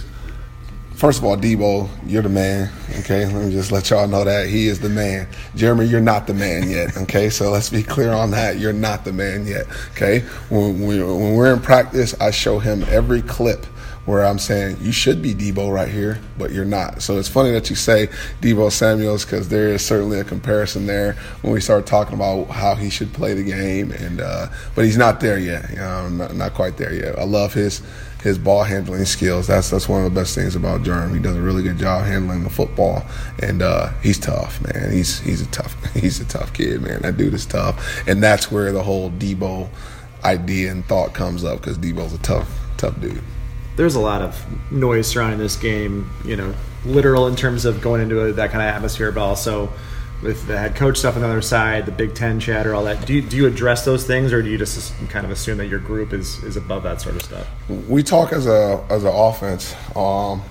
first 1.01 1.17
of 1.17 1.25
all, 1.25 1.35
Deebo, 1.35 1.89
you're 2.05 2.21
the 2.21 2.29
man. 2.29 2.71
Okay, 2.99 3.25
let 3.25 3.43
me 3.43 3.51
just 3.51 3.71
let 3.71 3.89
y'all 3.89 4.07
know 4.07 4.23
that 4.23 4.47
he 4.47 4.67
is 4.67 4.79
the 4.81 4.87
man. 4.87 5.25
Germie, 5.55 5.89
you're 5.89 5.99
not 5.99 6.27
the 6.27 6.35
man 6.35 6.69
yet. 6.69 6.95
Okay, 7.01 7.31
so 7.31 7.49
let's 7.49 7.71
be 7.71 7.81
clear 7.81 8.13
on 8.13 8.29
that. 8.31 8.59
You're 8.59 8.71
not 8.71 9.03
the 9.03 9.11
man 9.11 9.47
yet. 9.47 9.65
Okay, 9.93 10.19
when, 10.49 10.85
we, 10.85 11.01
when 11.01 11.33
we're 11.33 11.51
in 11.51 11.59
practice, 11.59 12.13
I 12.21 12.29
show 12.29 12.59
him 12.59 12.83
every 12.83 13.23
clip 13.23 13.65
where 14.05 14.23
I'm 14.25 14.37
saying 14.37 14.77
you 14.81 14.91
should 14.91 15.21
be 15.21 15.33
Deebo 15.33 15.73
right 15.73 15.87
here, 15.87 16.19
but 16.37 16.51
you're 16.51 16.65
not. 16.65 17.01
So 17.01 17.17
it's 17.17 17.27
funny 17.27 17.51
that 17.51 17.69
you 17.71 17.75
say 17.75 18.07
Deebo 18.41 18.71
Samuels 18.71 19.25
because 19.25 19.49
there 19.49 19.69
is 19.69 19.83
certainly 19.83 20.19
a 20.19 20.23
comparison 20.23 20.85
there 20.85 21.13
when 21.41 21.51
we 21.51 21.61
start 21.61 21.87
talking 21.87 22.13
about 22.13 22.45
how 22.49 22.75
he 22.75 22.91
should 22.91 23.11
play 23.11 23.33
the 23.33 23.43
game, 23.43 23.91
and 23.91 24.21
uh, 24.21 24.47
but 24.75 24.85
he's 24.85 24.97
not 24.97 25.19
there 25.19 25.39
yet. 25.39 25.67
You 25.71 25.77
know, 25.77 26.09
not, 26.09 26.35
not 26.35 26.53
quite 26.53 26.77
there 26.77 26.93
yet. 26.93 27.17
I 27.17 27.23
love 27.23 27.53
his 27.53 27.81
his 28.21 28.37
ball 28.37 28.63
handling 28.63 29.05
skills. 29.05 29.47
That's 29.47 29.69
that's 29.69 29.89
one 29.89 30.05
of 30.05 30.13
the 30.13 30.19
best 30.19 30.35
things 30.35 30.55
about 30.55 30.81
Germie. 30.83 31.15
He 31.15 31.19
does 31.19 31.35
a 31.35 31.41
really 31.41 31.63
good 31.63 31.77
job 31.77 32.05
handling 32.05 32.43
the 32.43 32.49
football, 32.49 33.03
and 33.41 33.61
uh, 33.61 33.89
he's 34.01 34.19
tough, 34.19 34.61
man. 34.61 34.91
He's 34.91 35.19
he's 35.19 35.41
a 35.41 35.47
tough 35.47 35.75
he's 35.93 36.19
a 36.19 36.25
tough 36.25 36.53
kid, 36.53 36.81
man. 36.81 37.01
That 37.01 37.17
dude 37.17 37.33
is 37.33 37.45
tough, 37.45 38.07
and 38.07 38.21
that's 38.21 38.51
where 38.51 38.71
the 38.71 38.83
whole 38.83 39.09
Deebo 39.11 39.69
idea 40.23 40.71
and 40.71 40.85
thought 40.85 41.13
comes 41.13 41.43
up 41.43 41.61
because 41.61 41.77
Deebo's 41.77 42.13
a 42.13 42.19
tough 42.19 42.49
tough 42.77 42.99
dude. 43.01 43.21
There's 43.75 43.95
a 43.95 44.01
lot 44.01 44.21
of 44.21 44.71
noise 44.71 45.07
surrounding 45.07 45.39
this 45.39 45.55
game, 45.55 46.11
you 46.25 46.35
know, 46.35 46.53
literal 46.85 47.27
in 47.27 47.35
terms 47.35 47.65
of 47.65 47.81
going 47.81 48.01
into 48.01 48.33
that 48.33 48.51
kind 48.51 48.61
of 48.61 48.75
atmosphere, 48.75 49.11
but 49.11 49.21
also 49.21 49.71
with 50.21 50.45
the 50.47 50.57
head 50.57 50.75
coach 50.75 50.97
stuff 50.97 51.15
on 51.15 51.21
the 51.21 51.27
other 51.27 51.41
side, 51.41 51.85
the 51.85 51.91
Big 51.91 52.13
Ten 52.13 52.39
chatter, 52.39 52.75
all 52.75 52.83
that. 52.83 53.05
Do 53.05 53.13
you, 53.13 53.21
do 53.21 53.35
you 53.37 53.47
address 53.47 53.85
those 53.85 54.05
things, 54.05 54.31
or 54.31 54.41
do 54.41 54.49
you 54.49 54.57
just 54.57 54.93
kind 55.09 55.25
of 55.25 55.31
assume 55.31 55.57
that 55.57 55.67
your 55.67 55.79
group 55.79 56.13
is 56.13 56.43
is 56.43 56.57
above 56.57 56.83
that 56.83 57.01
sort 57.01 57.15
of 57.15 57.23
stuff? 57.23 57.47
We 57.87 58.03
talk 58.03 58.33
as 58.33 58.47
a 58.47 58.85
as 58.89 59.03
an 59.03 59.13
offense 59.13 59.75
um, 59.95 60.43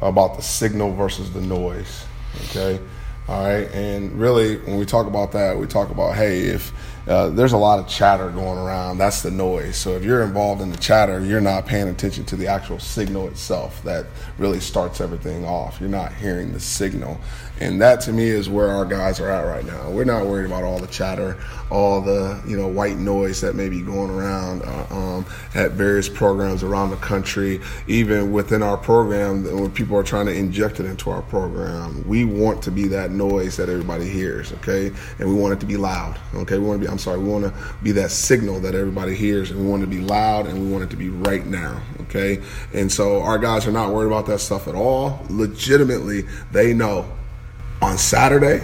about 0.00 0.36
the 0.36 0.42
signal 0.42 0.92
versus 0.94 1.32
the 1.32 1.40
noise. 1.40 2.04
Okay, 2.50 2.80
all 3.28 3.44
right, 3.44 3.70
and 3.72 4.12
really 4.18 4.58
when 4.58 4.76
we 4.76 4.84
talk 4.84 5.06
about 5.06 5.32
that, 5.32 5.56
we 5.56 5.66
talk 5.66 5.90
about 5.90 6.16
hey, 6.16 6.40
if 6.40 6.72
uh, 7.06 7.28
there's 7.30 7.52
a 7.52 7.58
lot 7.58 7.78
of 7.78 7.86
chatter 7.86 8.30
going 8.30 8.58
around. 8.58 8.98
That's 8.98 9.22
the 9.22 9.30
noise. 9.30 9.76
So 9.76 9.92
if 9.96 10.04
you're 10.04 10.22
involved 10.22 10.62
in 10.62 10.70
the 10.70 10.78
chatter, 10.78 11.20
you're 11.24 11.40
not 11.40 11.66
paying 11.66 11.88
attention 11.88 12.24
to 12.26 12.36
the 12.36 12.46
actual 12.46 12.78
signal 12.78 13.28
itself 13.28 13.82
that 13.82 14.06
really 14.38 14.60
starts 14.60 15.00
everything 15.00 15.44
off. 15.44 15.80
You're 15.80 15.90
not 15.90 16.14
hearing 16.14 16.52
the 16.52 16.60
signal. 16.60 17.20
And 17.60 17.80
that 17.82 18.00
to 18.02 18.12
me 18.12 18.24
is 18.24 18.48
where 18.48 18.68
our 18.68 18.84
guys 18.84 19.20
are 19.20 19.30
at 19.30 19.42
right 19.42 19.64
now. 19.64 19.88
We're 19.88 20.04
not 20.04 20.26
worried 20.26 20.46
about 20.46 20.64
all 20.64 20.80
the 20.80 20.88
chatter, 20.88 21.38
all 21.70 22.00
the 22.00 22.42
you 22.48 22.56
know 22.56 22.66
white 22.66 22.96
noise 22.96 23.40
that 23.42 23.54
may 23.54 23.68
be 23.68 23.80
going 23.80 24.10
around 24.10 24.62
uh, 24.62 24.86
um, 24.90 25.26
at 25.54 25.72
various 25.72 26.08
programs 26.08 26.64
around 26.64 26.90
the 26.90 26.96
country. 26.96 27.60
Even 27.86 28.32
within 28.32 28.60
our 28.62 28.76
program, 28.76 29.44
when 29.44 29.70
people 29.70 29.96
are 29.96 30.02
trying 30.02 30.26
to 30.26 30.34
inject 30.34 30.80
it 30.80 30.86
into 30.86 31.10
our 31.10 31.22
program, 31.22 32.06
we 32.08 32.24
want 32.24 32.60
to 32.64 32.72
be 32.72 32.88
that 32.88 33.12
noise 33.12 33.56
that 33.56 33.68
everybody 33.68 34.08
hears. 34.08 34.52
Okay, 34.54 34.90
and 35.20 35.28
we 35.28 35.34
want 35.34 35.52
it 35.52 35.60
to 35.60 35.66
be 35.66 35.76
loud. 35.76 36.18
Okay, 36.34 36.58
we 36.58 36.66
want 36.66 36.80
to 36.80 36.86
be 36.86 36.92
I'm 36.94 36.98
sorry, 37.00 37.18
we 37.18 37.28
want 37.28 37.44
to 37.44 37.52
be 37.82 37.90
that 37.92 38.12
signal 38.12 38.60
that 38.60 38.76
everybody 38.76 39.16
hears, 39.16 39.50
and 39.50 39.60
we 39.60 39.66
want 39.66 39.80
to 39.80 39.88
be 39.88 39.98
loud, 39.98 40.46
and 40.46 40.64
we 40.64 40.70
want 40.70 40.84
it 40.84 40.90
to 40.90 40.96
be 40.96 41.08
right 41.08 41.44
now. 41.44 41.82
Okay, 42.02 42.40
and 42.72 42.90
so 42.90 43.20
our 43.20 43.36
guys 43.36 43.66
are 43.66 43.72
not 43.72 43.92
worried 43.92 44.06
about 44.06 44.26
that 44.26 44.38
stuff 44.38 44.68
at 44.68 44.76
all. 44.76 45.26
Legitimately, 45.28 46.22
they 46.52 46.72
know 46.72 47.10
on 47.82 47.98
Saturday 47.98 48.62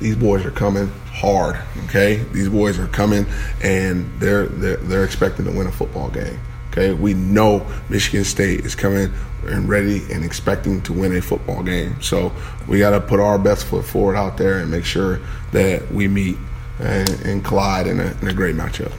these 0.00 0.16
boys 0.16 0.46
are 0.46 0.50
coming 0.52 0.88
hard. 1.12 1.58
Okay, 1.84 2.16
these 2.32 2.48
boys 2.48 2.78
are 2.78 2.88
coming, 2.88 3.26
and 3.62 4.10
they're 4.20 4.46
they're, 4.46 4.78
they're 4.78 5.04
expecting 5.04 5.44
to 5.44 5.50
win 5.50 5.66
a 5.66 5.72
football 5.72 6.08
game. 6.08 6.40
Okay, 6.70 6.94
we 6.94 7.12
know 7.12 7.66
Michigan 7.90 8.24
State 8.24 8.60
is 8.60 8.74
coming 8.74 9.12
and 9.44 9.68
ready 9.68 10.02
and 10.10 10.24
expecting 10.24 10.80
to 10.82 10.94
win 10.94 11.14
a 11.14 11.20
football 11.20 11.62
game. 11.62 12.00
So 12.00 12.32
we 12.66 12.78
got 12.78 12.90
to 12.90 13.02
put 13.02 13.20
our 13.20 13.38
best 13.38 13.66
foot 13.66 13.84
forward 13.84 14.16
out 14.16 14.38
there 14.38 14.60
and 14.60 14.70
make 14.70 14.86
sure 14.86 15.20
that 15.52 15.92
we 15.92 16.08
meet 16.08 16.38
and, 16.80 17.08
and 17.24 17.44
collide 17.44 17.86
in 17.86 18.00
a, 18.00 18.16
in 18.22 18.28
a 18.28 18.32
great 18.34 18.56
matchup. 18.56 18.92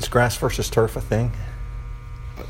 Is 0.00 0.08
grass 0.08 0.36
versus 0.36 0.68
turf 0.68 0.96
a 0.96 1.00
thing? 1.00 1.32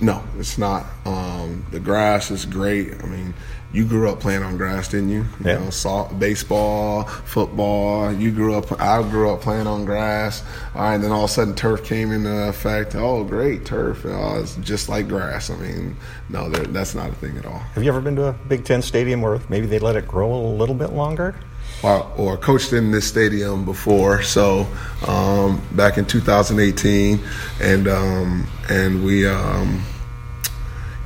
No, 0.01 0.25
it's 0.39 0.59
not. 0.59 0.87
Um, 1.05 1.65
the 1.71 1.79
grass 1.79 2.31
is 2.31 2.47
great. 2.47 2.95
I 3.03 3.07
mean, 3.07 3.35
you 3.73 3.85
grew 3.85 4.09
up 4.11 4.19
playing 4.19 4.43
on 4.43 4.57
grass, 4.57 4.89
didn't 4.89 5.11
you? 5.11 5.21
You 5.21 5.27
Yeah. 5.45 5.59
know, 5.85 6.11
baseball, 6.19 7.05
football. 7.05 8.13
You 8.13 8.31
grew 8.33 8.55
up. 8.55 8.81
I 8.81 9.03
grew 9.09 9.31
up 9.31 9.41
playing 9.43 9.67
on 9.67 9.85
grass. 9.85 10.43
All 10.75 10.83
right, 10.83 10.95
and 10.95 11.05
then 11.05 11.13
all 11.13 11.25
of 11.25 11.31
a 11.31 11.33
sudden 11.33 11.55
turf 11.55 11.85
came 11.85 12.13
into 12.13 12.31
effect. 12.49 12.95
Oh, 12.97 13.25
great 13.25 13.65
turf! 13.67 14.05
Oh, 14.07 14.41
it's 14.41 14.57
just 14.57 14.89
like 14.89 15.07
grass. 15.09 15.51
I 15.51 15.57
mean, 15.57 15.97
no, 16.29 16.49
that's 16.49 16.95
not 16.95 17.11
a 17.11 17.15
thing 17.15 17.37
at 17.37 17.47
all. 17.47 17.59
Have 17.59 17.83
you 17.85 17.89
ever 17.91 18.01
been 18.01 18.17
to 18.17 18.29
a 18.29 18.33
Big 18.33 18.65
Ten 18.65 18.81
stadium 18.83 19.21
where 19.23 19.39
maybe 19.49 19.67
they 19.67 19.79
let 19.79 19.97
it 19.97 20.09
grow 20.09 20.33
a 20.33 20.43
little 20.57 20.75
bit 20.75 20.93
longer? 20.93 21.35
Or, 21.85 22.11
or 22.17 22.37
coached 22.37 22.73
in 22.73 22.91
this 22.91 23.07
stadium 23.07 23.65
before. 23.65 24.23
So 24.23 24.67
um, 25.07 25.61
back 25.73 25.99
in 25.99 26.07
2018, 26.07 27.21
and 27.61 27.89
um, 27.89 28.47
and 28.69 29.05
we, 29.05 29.27
um, 29.27 29.85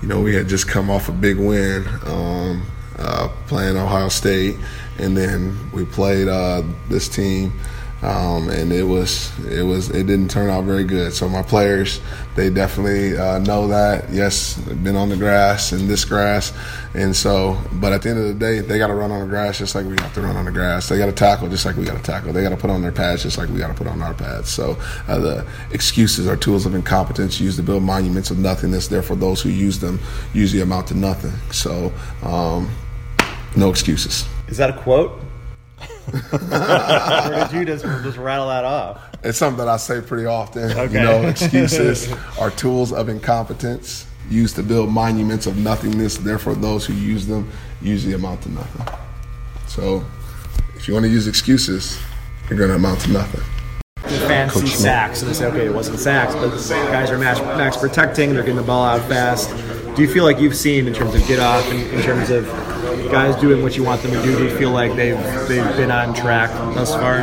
you 0.01 0.09
know, 0.09 0.21
we 0.21 0.35
had 0.35 0.49
just 0.49 0.69
come 0.69 0.91
off 0.91 1.09
a 1.09 1.13
big 1.13 1.37
win 1.37 1.85
um, 2.07 2.63
uh, 2.99 3.29
playing 3.47 3.77
Ohio 3.77 4.09
State, 4.09 4.57
and 4.99 5.17
then 5.17 5.57
we 5.73 5.85
played 5.85 6.29
uh, 6.29 6.63
this 6.89 7.09
team. 7.09 7.53
Um, 8.01 8.49
and 8.49 8.73
it 8.73 8.85
was 8.85 9.33
it 9.47 9.63
was 9.63 9.91
it 9.91 10.07
didn't 10.07 10.31
turn 10.31 10.51
out 10.51 10.65
very 10.65 10.85
good. 10.85 11.13
So 11.13 11.29
my 11.29 11.43
players, 11.43 12.01
they 12.37 12.49
definitely 12.49 13.19
uh, 13.19 13.41
know 13.41 13.67
that. 13.69 14.11
Yes, 14.11 14.57
been 14.57 14.95
on 14.95 15.09
the 15.09 15.17
grass 15.17 15.73
and 15.73 15.89
this 15.89 16.05
grass, 16.05 16.53
and 16.95 17.15
so. 17.15 17.59
But 17.73 17.93
at 17.93 18.03
the 18.03 18.11
end 18.11 18.21
of 18.21 18.27
the 18.27 18.35
day, 18.35 18.61
they 18.61 18.79
got 18.79 18.87
to 18.87 18.95
run 18.95 19.11
on 19.11 19.21
the 19.21 19.27
grass 19.27 19.59
just 19.59 19.75
like 19.75 19.85
we 19.85 19.97
have 19.99 20.15
to 20.15 20.21
run 20.21 20.37
on 20.37 20.45
the 20.45 20.53
grass. 20.53 20.89
They 20.89 20.97
got 20.97 21.07
to 21.07 21.13
tackle 21.13 21.49
just 21.49 21.67
like 21.67 21.77
we 21.77 21.85
got 21.85 21.97
to 21.97 22.03
tackle. 22.03 22.33
They 22.33 22.43
got 22.43 22.51
to 22.51 22.57
put 22.57 22.71
on 22.71 22.83
their 22.83 22.93
pads 22.93 23.25
just 23.25 23.37
like 23.37 23.49
we 23.49 23.59
got 23.59 23.69
to 23.69 23.75
put 23.75 23.89
on 23.89 24.01
our 24.01 24.15
pads. 24.15 24.49
So 24.49 24.77
uh, 25.09 25.19
the 25.19 25.47
excuses 25.73 26.29
are 26.29 26.37
tools 26.37 26.67
of 26.67 26.77
incompetence 26.77 27.41
used 27.41 27.57
to 27.57 27.65
build 27.65 27.83
monuments 27.83 28.31
of 28.31 28.39
nothingness. 28.39 28.87
Therefore, 28.87 29.17
those 29.17 29.43
who 29.43 29.49
use 29.49 29.81
them 29.81 29.99
usually 30.33 30.63
amount 30.63 30.87
to 30.89 30.95
nothing. 30.95 31.33
So 31.51 31.93
um, 32.23 32.71
no 33.57 33.71
excuses. 33.71 34.25
Is 34.47 34.57
that 34.59 34.71
a 34.71 34.79
quote? 34.81 35.21
Or 36.09 37.49
did 37.51 37.53
you 37.53 37.65
just, 37.65 37.85
just 37.85 38.19
rattle 38.19 38.49
that 38.49 38.65
off? 38.65 39.03
It's 39.23 39.39
something 39.39 39.59
that 39.59 39.69
I 39.69 39.77
say 39.77 40.01
pretty 40.01 40.27
often. 40.27 40.71
Okay. 40.71 40.93
You 40.93 41.01
know, 41.01 41.23
excuses 41.23 42.13
are 42.41 42.51
tools 42.51 42.93
of 42.93 43.09
incompetence 43.09 44.07
used 44.31 44.57
to 44.57 44.63
build 44.63 44.91
monuments 44.91 45.47
of 45.47 45.57
nothingness. 45.57 46.19
Therefore, 46.19 46.55
those 46.55 46.87
who 46.87 46.95
use 46.95 47.27
them 47.27 47.51
usually 47.81 48.15
amount 48.15 48.43
to 48.43 48.51
nothing. 48.51 48.95
So, 49.67 50.05
if 50.77 50.89
you 50.89 50.95
want 50.95 51.05
to 51.05 51.11
use 51.11 51.27
excuses, 51.27 51.99
you're 52.49 52.59
going 52.59 52.71
to 52.71 52.77
amount 52.77 53.01
to 53.01 53.11
nothing. 53.11 53.43
fans 54.03 54.55
see 54.55 54.67
sacks 54.67 55.23
and 55.23 55.31
they 55.31 55.35
say, 55.35 55.47
okay, 55.47 55.67
it 55.67 55.75
wasn't 55.75 55.99
sacks, 55.99 56.35
but 56.35 56.51
guys 56.91 57.11
are 57.11 57.19
max, 57.19 57.41
max 57.41 57.77
protecting, 57.77 58.33
they're 58.33 58.43
getting 58.43 58.57
the 58.57 58.63
ball 58.63 58.85
out 58.85 59.07
fast. 59.09 59.51
Do 59.97 60.03
you 60.03 60.09
feel 60.09 60.25
like 60.25 60.39
you've 60.39 60.57
seen 60.57 60.87
in 60.87 60.95
terms 60.95 61.15
of 61.15 61.27
get 61.27 61.41
off 61.41 61.69
and 61.71 61.81
in 61.93 62.03
terms 62.03 62.31
of 62.31 62.47
guys 63.11 63.37
doing 63.41 63.63
what 63.63 63.77
you 63.77 63.85
want 63.85 64.03
them 64.03 64.11
to 64.13 64.23
do? 64.23 64.37
Do 64.37 64.45
you 64.45 64.57
feel 64.59 64.71
like 64.71 64.95
they've 64.97 65.17
they've 65.49 65.77
been 65.77 65.91
on 65.91 66.15
track 66.15 66.51
thus 66.75 66.93
far? 66.95 67.19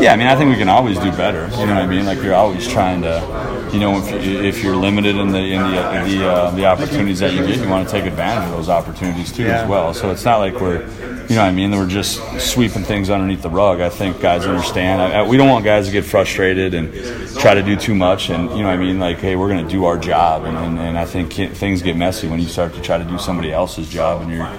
Yeah, 0.00 0.12
I 0.12 0.16
mean, 0.16 0.26
I 0.26 0.36
think 0.36 0.50
we 0.50 0.56
can 0.56 0.68
always 0.68 0.98
do 0.98 1.10
better. 1.12 1.42
You 1.58 1.66
know 1.66 1.74
what 1.74 1.82
I 1.84 1.86
mean? 1.86 2.06
Like 2.06 2.22
you're 2.22 2.34
always 2.34 2.66
trying 2.66 3.02
to, 3.02 3.70
you 3.72 3.80
know, 3.80 3.98
if, 3.98 4.24
you, 4.24 4.42
if 4.42 4.62
you're 4.62 4.76
limited 4.76 5.16
in 5.16 5.28
the 5.32 5.38
in 5.38 5.60
the 5.62 6.16
the, 6.18 6.26
uh, 6.28 6.50
the 6.52 6.64
opportunities 6.66 7.20
that 7.20 7.32
you 7.32 7.46
get, 7.46 7.58
you 7.58 7.68
want 7.68 7.88
to 7.88 7.92
take 7.92 8.04
advantage 8.04 8.44
of 8.50 8.56
those 8.56 8.68
opportunities 8.68 9.32
too 9.32 9.44
Yeah. 9.44 9.62
as 9.62 9.68
well. 9.68 9.94
So 9.94 10.10
it's 10.10 10.24
not 10.24 10.38
like 10.38 10.54
we're, 10.60 10.80
you 11.28 11.36
know, 11.36 11.42
what 11.42 11.48
I 11.48 11.52
mean, 11.52 11.70
we're 11.70 11.86
just 11.86 12.20
sweeping 12.40 12.82
things 12.82 13.10
underneath 13.10 13.42
the 13.42 13.50
rug. 13.50 13.80
I 13.80 13.88
think 13.90 14.20
guys 14.20 14.46
understand. 14.46 15.00
I, 15.00 15.20
I, 15.20 15.28
we 15.28 15.36
don't 15.36 15.48
want 15.48 15.64
guys 15.64 15.86
to 15.86 15.92
get 15.92 16.04
frustrated 16.04 16.74
and 16.74 16.92
try 17.38 17.54
to 17.54 17.62
do 17.62 17.76
too 17.76 17.94
much. 17.94 18.30
And 18.30 18.50
you 18.50 18.58
know, 18.58 18.64
what 18.64 18.74
I 18.74 18.76
mean, 18.76 18.98
like, 18.98 19.18
hey, 19.18 19.36
we're 19.36 19.48
going 19.48 19.64
to 19.64 19.70
do 19.70 19.84
our 19.84 19.98
job. 19.98 20.44
And, 20.44 20.56
and, 20.56 20.78
and 20.78 20.98
I 20.98 21.04
think 21.04 21.32
things 21.56 21.82
get 21.82 21.96
messy 21.96 22.26
when 22.28 22.40
you 22.40 22.48
start 22.48 22.74
to 22.74 22.80
try 22.82 22.98
to 22.98 23.04
do 23.04 23.18
somebody 23.18 23.52
else's 23.52 23.88
job 23.88 24.22
and 24.22 24.30
you're 24.32 24.50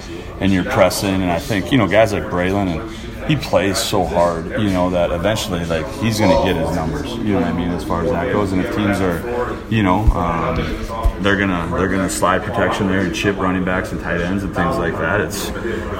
and 0.42 0.52
you're 0.52 0.66
pressing. 0.66 1.22
And 1.22 1.32
I 1.32 1.40
think 1.40 1.72
you 1.72 1.78
know, 1.78 1.88
guys 1.88 2.12
like 2.12 2.24
Bralen 2.24 2.80
and 2.80 3.11
he 3.28 3.36
plays 3.36 3.78
so 3.78 4.04
hard, 4.04 4.46
you 4.52 4.70
know, 4.70 4.90
that 4.90 5.12
eventually, 5.12 5.66
like, 5.66 5.88
he's 5.96 6.20
going 6.20 6.36
to 6.36 6.44
get 6.44 6.56
his 6.56 6.76
numbers. 6.76 7.12
You 7.18 7.34
know 7.34 7.42
what 7.42 7.48
I 7.48 7.54
mean, 7.54 7.70
as 7.70 7.84
far 7.84 8.04
as 8.04 8.12
that 8.12 8.32
goes. 8.32 8.52
And 8.52 8.62
if 8.62 8.76
teams 8.76 9.00
are, 9.00 9.58
you 9.70 9.84
know, 9.84 10.00
um, 10.12 10.56
they're 11.24 11.38
gonna 11.38 11.70
they're 11.78 11.88
gonna 11.88 12.10
slide 12.10 12.44
protection 12.44 12.88
there 12.88 13.02
and 13.02 13.14
chip 13.16 13.38
running 13.38 13.64
backs 13.64 13.92
and 13.92 14.02
tight 14.02 14.22
ends 14.22 14.44
and 14.44 14.56
things 14.56 14.78
like 14.78 14.94
that. 14.94 15.22
It's, 15.22 15.50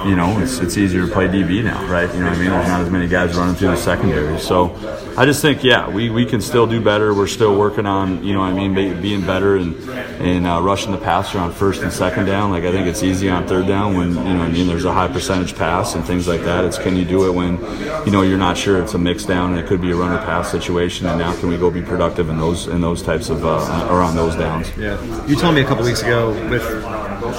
you 0.04 0.16
know, 0.16 0.38
it's 0.40 0.58
it's 0.58 0.76
easier 0.76 1.06
to 1.06 1.12
play 1.12 1.28
DB 1.28 1.62
now, 1.62 1.86
right? 1.88 2.12
You 2.12 2.20
know 2.20 2.30
what 2.30 2.38
I 2.38 2.40
mean? 2.40 2.50
There's 2.50 2.68
not 2.68 2.80
as 2.80 2.90
many 2.90 3.06
guys 3.06 3.36
running 3.36 3.54
through 3.54 3.68
the 3.68 3.76
secondary. 3.76 4.38
So, 4.40 4.74
I 5.16 5.24
just 5.24 5.42
think, 5.42 5.62
yeah, 5.62 5.88
we, 5.88 6.10
we 6.10 6.24
can 6.24 6.40
still 6.40 6.66
do 6.66 6.80
better. 6.80 7.14
We're 7.14 7.26
still 7.26 7.58
working 7.58 7.86
on, 7.86 8.24
you 8.24 8.32
know, 8.32 8.40
I 8.40 8.52
mean, 8.52 8.74
be, 8.74 8.94
being 8.94 9.24
better 9.24 9.56
and 9.56 9.74
and 10.22 10.46
uh, 10.46 10.60
rushing 10.62 10.92
the 10.92 10.98
passer 10.98 11.38
on 11.38 11.52
first 11.52 11.82
and 11.82 11.92
second 11.92 12.26
down. 12.26 12.50
Like 12.50 12.64
I 12.64 12.72
think 12.72 12.86
it's 12.86 13.02
easy 13.02 13.28
on 13.28 13.46
third 13.46 13.66
down 13.66 13.96
when 13.96 14.10
you 14.10 14.34
know, 14.34 14.42
I 14.42 14.48
mean, 14.48 14.66
there's 14.66 14.84
a 14.84 14.92
high 14.92 15.08
percentage 15.08 15.56
pass 15.56 15.94
and 15.94 16.04
things 16.04 16.26
like 16.26 16.42
that. 16.42 16.64
It's 16.64 16.78
can 16.78 16.96
you 16.96 17.04
do 17.12 17.26
it 17.28 17.34
when, 17.34 17.58
you 18.06 18.12
know, 18.12 18.22
you're 18.22 18.38
not 18.38 18.56
sure 18.56 18.82
it's 18.82 18.94
a 18.94 18.98
mix 18.98 19.24
down 19.24 19.50
and 19.50 19.60
it 19.60 19.66
could 19.66 19.80
be 19.80 19.90
a 19.90 19.96
runner 19.96 20.18
pass 20.18 20.50
situation. 20.50 21.06
And 21.06 21.18
now 21.18 21.34
can 21.38 21.48
we 21.48 21.56
go 21.58 21.70
be 21.70 21.82
productive 21.82 22.28
in 22.28 22.38
those 22.38 22.66
in 22.66 22.80
those 22.80 23.02
types 23.02 23.28
of 23.28 23.44
uh, 23.44 23.88
or 23.90 24.02
on 24.02 24.16
those 24.16 24.34
downs? 24.34 24.70
Yeah. 24.76 24.96
You 25.26 25.36
told 25.36 25.54
me 25.54 25.60
a 25.60 25.64
couple 25.64 25.84
weeks 25.84 26.02
ago 26.02 26.32
with 26.48 26.62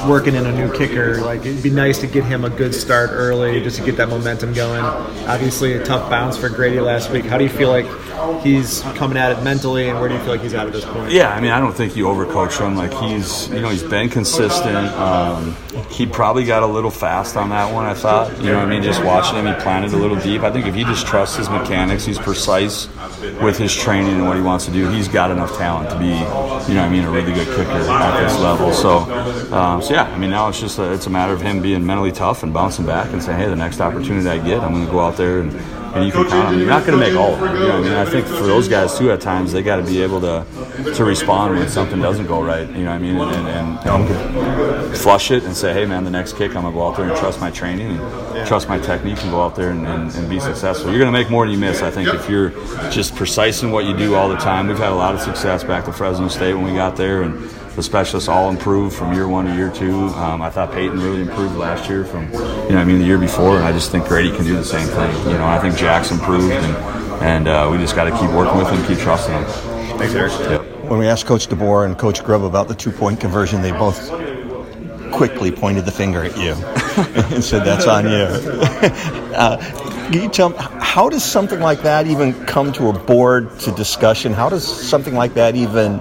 working 0.07 0.35
in 0.35 0.45
a 0.45 0.51
new 0.51 0.71
kicker, 0.73 1.21
like 1.21 1.45
it'd 1.45 1.63
be 1.63 1.69
nice 1.69 1.99
to 1.99 2.07
get 2.07 2.23
him 2.23 2.45
a 2.45 2.49
good 2.49 2.73
start 2.73 3.09
early 3.11 3.61
just 3.61 3.77
to 3.77 3.85
get 3.85 3.97
that 3.97 4.09
momentum 4.09 4.53
going. 4.53 4.83
Obviously, 4.83 5.73
a 5.73 5.83
tough 5.83 6.09
bounce 6.09 6.37
for 6.37 6.49
Grady 6.49 6.79
last 6.79 7.11
week. 7.11 7.25
How 7.25 7.37
do 7.37 7.43
you 7.43 7.49
feel 7.49 7.69
like 7.69 7.85
he's 8.41 8.81
coming 8.95 9.17
at 9.17 9.37
it 9.37 9.43
mentally, 9.43 9.89
and 9.89 9.99
where 9.99 10.09
do 10.09 10.15
you 10.15 10.21
feel 10.21 10.31
like 10.31 10.41
he's 10.41 10.53
at 10.53 10.67
at 10.67 10.73
this 10.73 10.85
point? 10.85 11.11
Yeah, 11.11 11.33
I 11.33 11.41
mean, 11.41 11.51
I 11.51 11.59
don't 11.59 11.73
think 11.73 11.95
you 11.95 12.05
overcoach 12.05 12.59
him. 12.59 12.75
Like 12.75 12.93
he's, 12.93 13.49
you 13.49 13.61
know, 13.61 13.69
he's 13.69 13.83
been 13.83 14.09
consistent. 14.09 14.87
Um, 14.93 15.55
he 15.89 16.05
probably 16.05 16.45
got 16.45 16.63
a 16.63 16.67
little 16.67 16.91
fast 16.91 17.35
on 17.35 17.49
that 17.49 17.73
one. 17.73 17.85
I 17.85 17.93
thought, 17.93 18.37
you 18.39 18.47
know, 18.47 18.59
what 18.59 18.67
I 18.67 18.69
mean, 18.69 18.83
just 18.83 19.03
watching 19.03 19.37
him, 19.37 19.47
he 19.47 19.53
planted 19.61 19.93
a 19.93 19.97
little 19.97 20.19
deep. 20.19 20.41
I 20.41 20.51
think 20.51 20.65
if 20.65 20.75
he 20.75 20.83
just 20.83 21.05
trusts 21.05 21.37
his 21.37 21.49
mechanics, 21.49 22.05
he's 22.05 22.19
precise 22.19 22.87
with 23.41 23.57
his 23.57 23.73
training 23.73 24.15
and 24.15 24.27
what 24.27 24.35
he 24.35 24.41
wants 24.41 24.65
to 24.65 24.71
do. 24.71 24.89
He's 24.89 25.07
got 25.07 25.31
enough 25.31 25.57
talent 25.57 25.89
to 25.89 25.99
be, 25.99 26.07
you 26.07 26.75
know, 26.75 26.83
I 26.83 26.89
mean, 26.89 27.03
a 27.03 27.11
really 27.11 27.33
good 27.33 27.47
kicker 27.47 27.71
at 27.71 28.23
this 28.23 28.39
level. 28.39 28.73
So, 28.73 28.99
um, 29.53 29.72
so 29.81 29.93
yeah, 29.93 30.03
I 30.03 30.17
mean, 30.17 30.29
now 30.29 30.49
it's 30.49 30.59
just 30.59 30.79
a, 30.79 30.91
it's 30.93 31.07
a 31.07 31.09
matter 31.09 31.33
of 31.33 31.41
him 31.41 31.61
being 31.61 31.85
mentally 31.85 32.11
tough 32.11 32.43
and 32.43 32.53
bouncing 32.53 32.85
back 32.85 33.11
and 33.13 33.21
saying, 33.21 33.39
hey, 33.39 33.47
the 33.47 33.55
next 33.55 33.79
opportunity 33.79 34.27
I 34.27 34.37
get, 34.37 34.59
I'm 34.59 34.73
going 34.73 34.85
to 34.85 34.91
go 34.91 34.99
out 34.99 35.17
there 35.17 35.39
and. 35.39 35.53
And 35.93 36.07
you 36.07 36.11
can 36.11 36.27
count 36.27 36.47
on. 36.47 36.57
You're 36.57 36.67
not 36.67 36.87
going 36.87 36.99
to 36.99 37.05
make 37.05 37.15
all 37.15 37.35
of 37.35 37.39
them. 37.39 37.55
You 37.55 37.67
know 37.67 37.77
I 37.77 37.81
mean? 37.81 37.91
I 37.91 38.05
think 38.05 38.25
for 38.25 38.47
those 38.47 38.67
guys 38.67 38.97
too, 38.97 39.11
at 39.11 39.21
times 39.21 39.51
they 39.51 39.61
got 39.61 39.75
to 39.75 39.83
be 39.83 40.01
able 40.01 40.19
to 40.21 40.43
to 40.95 41.03
respond 41.03 41.55
when 41.55 41.69
something 41.69 42.01
doesn't 42.01 42.25
go 42.25 42.43
right. 42.43 42.67
You 42.67 42.85
know 42.85 42.91
what 42.91 42.95
I 42.95 42.97
mean? 42.97 43.17
And, 43.19 43.47
and, 43.47 44.07
and 44.09 44.97
flush 44.97 45.31
it 45.31 45.43
and 45.43 45.55
say, 45.55 45.73
hey 45.73 45.85
man, 45.85 46.03
the 46.03 46.09
next 46.09 46.35
kick 46.35 46.55
I'm 46.55 46.63
gonna 46.63 46.73
go 46.73 46.87
out 46.87 46.97
there 46.97 47.07
and 47.07 47.17
trust 47.17 47.39
my 47.39 47.51
training 47.51 47.97
and 47.97 48.47
trust 48.47 48.67
my 48.69 48.79
technique 48.79 49.21
and 49.21 49.31
go 49.31 49.41
out 49.41 49.55
there 49.55 49.69
and, 49.69 49.85
and, 49.85 50.13
and 50.15 50.29
be 50.29 50.39
successful. 50.39 50.89
You're 50.89 50.99
gonna 50.99 51.11
make 51.11 51.29
more 51.29 51.45
than 51.45 51.53
you 51.53 51.59
miss. 51.59 51.81
I 51.81 51.91
think 51.91 52.09
if 52.09 52.29
you're 52.29 52.49
just 52.89 53.15
precise 53.15 53.61
in 53.63 53.71
what 53.71 53.85
you 53.85 53.95
do 53.95 54.15
all 54.15 54.29
the 54.29 54.37
time. 54.37 54.67
We've 54.67 54.77
had 54.77 54.91
a 54.91 54.95
lot 54.95 55.13
of 55.13 55.21
success 55.21 55.63
back 55.63 55.85
to 55.85 55.93
Fresno 55.93 56.27
State 56.27 56.53
when 56.53 56.63
we 56.63 56.73
got 56.73 56.95
there 56.95 57.21
and 57.21 57.49
the 57.75 57.83
specialists 57.83 58.29
all 58.29 58.49
improved 58.49 58.95
from 58.95 59.13
year 59.13 59.27
one 59.27 59.45
to 59.45 59.55
year 59.55 59.71
two. 59.71 60.07
Um, 60.09 60.41
I 60.41 60.49
thought 60.49 60.71
Peyton 60.71 60.99
really 60.99 61.21
improved 61.21 61.55
last 61.55 61.89
year 61.89 62.05
from, 62.05 62.31
you 62.31 62.39
know, 62.69 62.77
I 62.77 62.83
mean, 62.83 62.99
the 62.99 63.05
year 63.05 63.17
before, 63.17 63.57
and 63.57 63.65
I 63.65 63.71
just 63.71 63.91
think 63.91 64.07
Grady 64.07 64.35
can 64.35 64.45
do 64.45 64.55
the 64.55 64.63
same 64.63 64.87
thing. 64.87 65.11
You 65.31 65.37
know, 65.37 65.47
I 65.47 65.59
think 65.59 65.75
Jack's 65.75 66.11
improved, 66.11 66.53
and, 66.53 66.75
and 67.23 67.47
uh, 67.47 67.69
we 67.71 67.77
just 67.77 67.95
got 67.95 68.05
to 68.05 68.11
keep 68.11 68.29
working 68.31 68.57
with 68.57 68.69
him, 68.69 68.85
keep 68.85 68.99
trusting 68.99 69.33
him. 69.33 69.43
Thanks, 69.97 70.13
Eric. 70.13 70.31
Yep. 70.31 70.89
When 70.89 70.99
we 70.99 71.07
asked 71.07 71.25
Coach 71.25 71.47
DeBoer 71.47 71.85
and 71.85 71.97
Coach 71.97 72.23
Grubb 72.23 72.43
about 72.43 72.67
the 72.67 72.75
two 72.75 72.91
point 72.91 73.19
conversion, 73.19 73.61
they 73.61 73.71
both 73.71 74.09
quickly 75.11 75.51
pointed 75.51 75.85
the 75.85 75.91
finger 75.91 76.23
at 76.23 76.37
you 76.37 76.53
and 77.33 77.43
said, 77.43 77.65
That's 77.65 77.87
on 77.87 78.05
you. 78.05 78.11
uh, 79.35 79.57
can 80.11 80.21
you 80.21 80.29
tell 80.29 80.49
me, 80.49 80.57
how 80.59 81.09
does 81.09 81.23
something 81.23 81.59
like 81.59 81.81
that 81.83 82.05
even 82.07 82.33
come 82.45 82.71
to 82.73 82.89
a 82.89 82.93
board 82.93 83.59
to 83.61 83.71
discussion? 83.71 84.33
How 84.33 84.49
does 84.49 84.63
something 84.63 85.15
like 85.15 85.35
that 85.35 85.55
even 85.55 85.99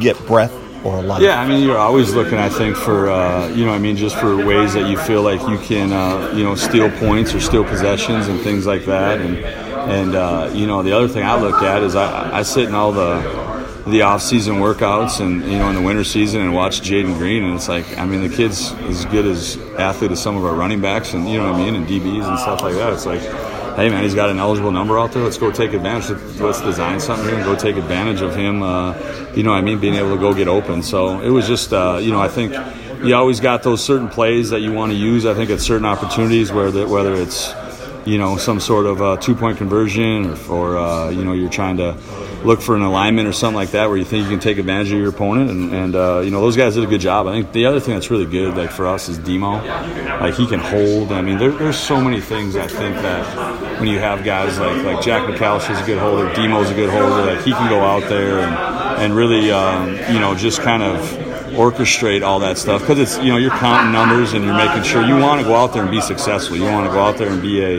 get 0.00 0.18
breath 0.26 0.52
or 0.84 1.02
life? 1.02 1.22
Yeah, 1.22 1.40
I 1.40 1.46
mean, 1.46 1.62
you're 1.62 1.78
always 1.78 2.14
looking, 2.14 2.38
I 2.38 2.48
think, 2.48 2.76
for, 2.76 3.10
uh, 3.10 3.48
you 3.48 3.64
know, 3.64 3.72
I 3.72 3.78
mean, 3.78 3.96
just 3.96 4.16
for 4.16 4.36
ways 4.36 4.74
that 4.74 4.88
you 4.88 4.98
feel 4.98 5.22
like 5.22 5.40
you 5.48 5.58
can, 5.58 5.92
uh, 5.92 6.32
you 6.34 6.44
know, 6.44 6.54
steal 6.54 6.90
points 6.90 7.34
or 7.34 7.40
steal 7.40 7.64
possessions 7.64 8.28
and 8.28 8.40
things 8.40 8.66
like 8.66 8.84
that. 8.86 9.20
And, 9.20 9.38
and 9.38 10.14
uh, 10.14 10.50
you 10.54 10.66
know, 10.66 10.82
the 10.82 10.92
other 10.92 11.08
thing 11.08 11.24
I 11.24 11.40
look 11.40 11.62
at 11.62 11.82
is 11.82 11.94
I, 11.94 12.38
I 12.38 12.42
sit 12.42 12.68
in 12.68 12.74
all 12.74 12.92
the, 12.92 13.42
the 13.86 14.02
off-season 14.02 14.56
workouts 14.56 15.20
and 15.20 15.42
you 15.42 15.58
know 15.58 15.68
in 15.68 15.74
the 15.74 15.82
winter 15.82 16.04
season 16.04 16.40
and 16.40 16.54
watch 16.54 16.82
Jaden 16.82 17.18
Green 17.18 17.42
and 17.42 17.54
it's 17.54 17.68
like 17.68 17.98
I 17.98 18.06
mean 18.06 18.22
the 18.22 18.34
kid's 18.34 18.72
as 18.72 19.04
good 19.06 19.26
as 19.26 19.56
athlete 19.76 20.12
as 20.12 20.22
some 20.22 20.36
of 20.36 20.44
our 20.44 20.54
running 20.54 20.80
backs 20.80 21.14
and 21.14 21.28
you 21.28 21.38
know 21.38 21.50
what 21.50 21.60
I 21.60 21.64
mean 21.64 21.74
and 21.74 21.84
DBs 21.84 22.24
and 22.28 22.38
stuff 22.38 22.62
like 22.62 22.74
that. 22.74 22.92
It's 22.92 23.06
like 23.06 23.20
hey 23.76 23.88
man, 23.88 24.02
he's 24.02 24.14
got 24.14 24.30
an 24.30 24.38
eligible 24.38 24.70
number 24.70 24.98
out 24.98 25.12
there. 25.12 25.22
Let's 25.22 25.38
go 25.38 25.50
take 25.50 25.72
advantage. 25.72 26.10
Let's 26.40 26.60
design 26.60 27.00
something 27.00 27.26
here 27.26 27.36
and 27.36 27.44
go 27.44 27.56
take 27.56 27.76
advantage 27.76 28.20
of 28.20 28.34
him. 28.34 28.62
Uh, 28.62 28.94
you 29.34 29.42
know, 29.42 29.52
I 29.52 29.60
mean, 29.60 29.80
being 29.80 29.94
able 29.94 30.14
to 30.14 30.20
go 30.20 30.34
get 30.34 30.48
open. 30.48 30.82
So 30.82 31.20
it 31.20 31.30
was 31.30 31.46
just, 31.46 31.72
uh, 31.72 31.98
you 32.00 32.10
know, 32.10 32.20
I 32.20 32.28
think 32.28 32.52
you 33.04 33.14
always 33.14 33.40
got 33.40 33.62
those 33.62 33.82
certain 33.82 34.08
plays 34.08 34.50
that 34.50 34.60
you 34.60 34.72
want 34.72 34.92
to 34.92 34.98
use. 34.98 35.26
I 35.26 35.34
think 35.34 35.50
at 35.50 35.60
certain 35.60 35.86
opportunities 35.86 36.52
where 36.52 36.70
the, 36.70 36.86
whether 36.86 37.14
it's 37.14 37.52
you 38.04 38.18
know 38.18 38.36
some 38.36 38.60
sort 38.60 38.86
of 38.86 39.00
uh, 39.00 39.16
two 39.16 39.34
point 39.34 39.58
conversion 39.58 40.26
or, 40.26 40.50
or 40.50 40.78
uh, 40.78 41.10
you 41.10 41.24
know 41.24 41.32
you're 41.32 41.50
trying 41.50 41.76
to 41.76 41.96
look 42.44 42.60
for 42.60 42.74
an 42.74 42.82
alignment 42.82 43.28
or 43.28 43.32
something 43.32 43.54
like 43.54 43.70
that 43.70 43.88
where 43.88 43.96
you 43.96 44.04
think 44.04 44.24
you 44.24 44.30
can 44.30 44.40
take 44.40 44.58
advantage 44.58 44.90
of 44.90 44.98
your 44.98 45.10
opponent 45.10 45.50
and, 45.50 45.72
and 45.72 45.94
uh, 45.94 46.20
you 46.20 46.30
know 46.30 46.40
those 46.40 46.56
guys 46.56 46.74
did 46.74 46.82
a 46.82 46.86
good 46.86 47.00
job 47.00 47.26
I 47.26 47.32
think 47.32 47.52
the 47.52 47.66
other 47.66 47.78
thing 47.78 47.94
that's 47.94 48.10
really 48.10 48.26
good 48.26 48.56
like 48.56 48.70
for 48.70 48.86
us 48.86 49.08
is 49.08 49.18
Demo 49.18 49.62
like 50.20 50.34
he 50.34 50.46
can 50.46 50.58
hold 50.58 51.12
I 51.12 51.22
mean 51.22 51.38
there, 51.38 51.52
there's 51.52 51.78
so 51.78 52.00
many 52.00 52.20
things 52.20 52.56
I 52.56 52.66
think 52.66 52.96
that 52.96 53.51
when 53.82 53.90
you 53.90 53.98
have 53.98 54.22
guys 54.22 54.60
like 54.60 54.84
like 54.84 55.04
Jack 55.04 55.28
McCallister's 55.28 55.80
a 55.80 55.84
good 55.84 55.98
holder 55.98 56.30
Demo's 56.34 56.70
a 56.70 56.74
good 56.74 56.88
holder 56.88 57.34
like 57.34 57.44
he 57.44 57.50
can 57.50 57.68
go 57.68 57.80
out 57.80 58.08
there 58.08 58.38
and, 58.38 58.54
and 59.02 59.12
really 59.12 59.50
um, 59.50 59.88
you 60.14 60.20
know 60.20 60.36
just 60.36 60.60
kind 60.60 60.84
of 60.84 61.00
orchestrate 61.50 62.24
all 62.24 62.38
that 62.38 62.56
stuff 62.58 62.80
because 62.82 63.00
it's 63.00 63.18
you 63.18 63.32
know 63.32 63.38
you're 63.38 63.50
counting 63.50 63.90
numbers 63.90 64.34
and 64.34 64.44
you're 64.44 64.54
making 64.54 64.84
sure 64.84 65.04
you 65.04 65.16
want 65.18 65.40
to 65.40 65.44
go 65.48 65.56
out 65.56 65.72
there 65.72 65.82
and 65.82 65.90
be 65.90 66.00
successful. 66.00 66.56
You 66.56 66.62
want 66.62 66.86
to 66.86 66.92
go 66.92 67.00
out 67.00 67.18
there 67.18 67.28
and 67.28 67.42
be 67.42 67.60
a 67.60 67.78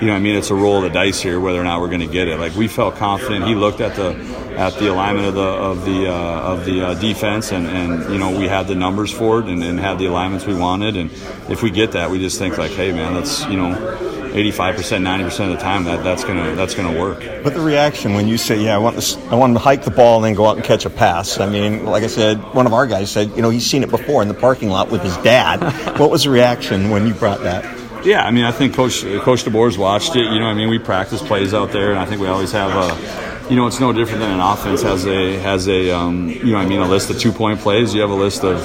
you 0.00 0.08
know 0.08 0.16
I 0.16 0.18
mean 0.18 0.34
it's 0.34 0.50
a 0.50 0.56
roll 0.56 0.78
of 0.78 0.82
the 0.82 0.90
dice 0.90 1.20
here 1.20 1.38
whether 1.38 1.60
or 1.60 1.64
not 1.64 1.80
we're 1.80 1.86
going 1.86 2.00
to 2.00 2.12
get 2.12 2.26
it. 2.26 2.40
Like 2.40 2.56
we 2.56 2.66
felt 2.66 2.96
confident. 2.96 3.46
He 3.46 3.54
looked 3.54 3.80
at 3.80 3.94
the 3.94 4.10
at 4.58 4.74
the 4.80 4.90
alignment 4.90 5.28
of 5.28 5.34
the 5.34 5.40
of 5.40 5.84
the 5.84 6.08
uh, 6.08 6.52
of 6.52 6.64
the 6.64 6.84
uh, 6.84 6.94
defense 6.94 7.52
and 7.52 7.68
and 7.68 8.12
you 8.12 8.18
know 8.18 8.36
we 8.36 8.48
had 8.48 8.66
the 8.66 8.74
numbers 8.74 9.12
for 9.12 9.38
it 9.38 9.46
and, 9.46 9.62
and 9.62 9.78
had 9.78 10.00
the 10.00 10.06
alignments 10.06 10.46
we 10.46 10.54
wanted 10.54 10.96
and 10.96 11.12
if 11.48 11.62
we 11.62 11.70
get 11.70 11.92
that 11.92 12.10
we 12.10 12.18
just 12.18 12.38
think 12.40 12.58
like 12.58 12.70
hey 12.72 12.92
man 12.92 13.14
that's 13.14 13.44
you 13.46 13.56
know 13.56 14.13
85%, 14.34 15.02
90% 15.02 15.44
of 15.44 15.50
the 15.50 15.56
time 15.56 15.84
that 15.84 16.02
that's 16.02 16.24
gonna 16.24 16.56
that's 16.56 16.74
gonna 16.74 16.98
work. 16.98 17.20
But 17.44 17.54
the 17.54 17.60
reaction 17.60 18.14
when 18.14 18.26
you 18.26 18.36
say, 18.36 18.60
"Yeah, 18.60 18.74
I 18.74 18.78
want 18.78 19.00
to, 19.00 19.20
I 19.30 19.36
want 19.36 19.54
to 19.54 19.60
hike 19.60 19.84
the 19.84 19.92
ball 19.92 20.16
and 20.16 20.24
then 20.24 20.34
go 20.34 20.46
out 20.46 20.56
and 20.56 20.64
catch 20.64 20.84
a 20.84 20.90
pass." 20.90 21.38
I 21.38 21.48
mean, 21.48 21.84
like 21.84 22.02
I 22.02 22.08
said, 22.08 22.38
one 22.52 22.66
of 22.66 22.72
our 22.72 22.86
guys 22.88 23.12
said, 23.12 23.30
you 23.36 23.42
know, 23.42 23.50
he's 23.50 23.64
seen 23.64 23.84
it 23.84 23.90
before 23.90 24.22
in 24.22 24.28
the 24.28 24.34
parking 24.34 24.70
lot 24.70 24.90
with 24.90 25.02
his 25.02 25.16
dad. 25.18 25.62
what 26.00 26.10
was 26.10 26.24
the 26.24 26.30
reaction 26.30 26.90
when 26.90 27.06
you 27.06 27.14
brought 27.14 27.42
that? 27.44 27.64
Yeah, 28.04 28.24
I 28.24 28.32
mean, 28.32 28.44
I 28.44 28.50
think 28.50 28.74
Coach 28.74 29.02
Coach 29.02 29.44
DeBoer's 29.44 29.78
watched 29.78 30.16
it. 30.16 30.24
You 30.24 30.40
know, 30.40 30.46
I 30.46 30.54
mean, 30.54 30.68
we 30.68 30.80
practice 30.80 31.22
plays 31.22 31.54
out 31.54 31.70
there, 31.70 31.90
and 31.90 32.00
I 32.00 32.04
think 32.04 32.20
we 32.20 32.26
always 32.26 32.50
have 32.50 32.70
a 32.70 33.33
you 33.50 33.56
know, 33.56 33.66
it's 33.66 33.80
no 33.80 33.92
different 33.92 34.20
than 34.20 34.30
an 34.30 34.40
offense 34.40 34.82
has 34.82 35.06
a 35.06 35.38
has 35.38 35.68
a 35.68 35.90
um, 35.90 36.28
you 36.28 36.52
know 36.52 36.58
I 36.58 36.66
mean 36.66 36.80
a 36.80 36.88
list 36.88 37.10
of 37.10 37.18
two 37.18 37.32
point 37.32 37.60
plays. 37.60 37.94
You 37.94 38.00
have 38.00 38.10
a 38.10 38.14
list 38.14 38.42
of 38.42 38.58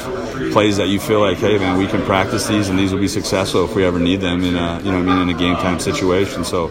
plays 0.54 0.78
that 0.78 0.88
you 0.88 1.00
feel 1.00 1.20
like, 1.20 1.38
hey 1.38 1.58
man, 1.58 1.78
we 1.78 1.86
can 1.86 2.02
practice 2.06 2.48
these 2.48 2.70
and 2.70 2.80
these 2.80 2.94
will 2.94 3.00
be 3.00 3.08
successful 3.08 3.66
if 3.66 3.76
we 3.76 3.84
ever 3.84 4.00
need 4.00 4.22
them 4.22 4.44
in 4.44 4.56
a 4.56 4.80
you 4.80 4.92
know 4.92 5.00
I 5.00 5.02
mean 5.02 5.18
in 5.18 5.30
a 5.30 5.38
game 5.38 5.56
time 5.56 5.80
situation. 5.80 6.46
So 6.46 6.68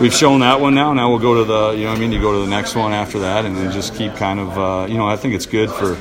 we've 0.00 0.14
shown 0.14 0.40
that 0.40 0.60
one 0.60 0.74
now. 0.74 0.92
Now 0.92 1.08
we'll 1.08 1.18
go 1.18 1.34
to 1.34 1.44
the 1.44 1.70
you 1.70 1.84
know 1.84 1.92
I 1.92 1.98
mean 1.98 2.12
you 2.12 2.20
go 2.20 2.32
to 2.32 2.40
the 2.40 2.50
next 2.50 2.74
one 2.74 2.92
after 2.92 3.18
that 3.20 3.44
and 3.44 3.56
then 3.56 3.72
just 3.72 3.94
keep 3.94 4.14
kind 4.16 4.38
of 4.38 4.58
uh, 4.58 4.86
you 4.88 4.98
know 4.98 5.06
I 5.06 5.16
think 5.16 5.34
it's 5.34 5.46
good 5.46 5.70
for 5.70 5.96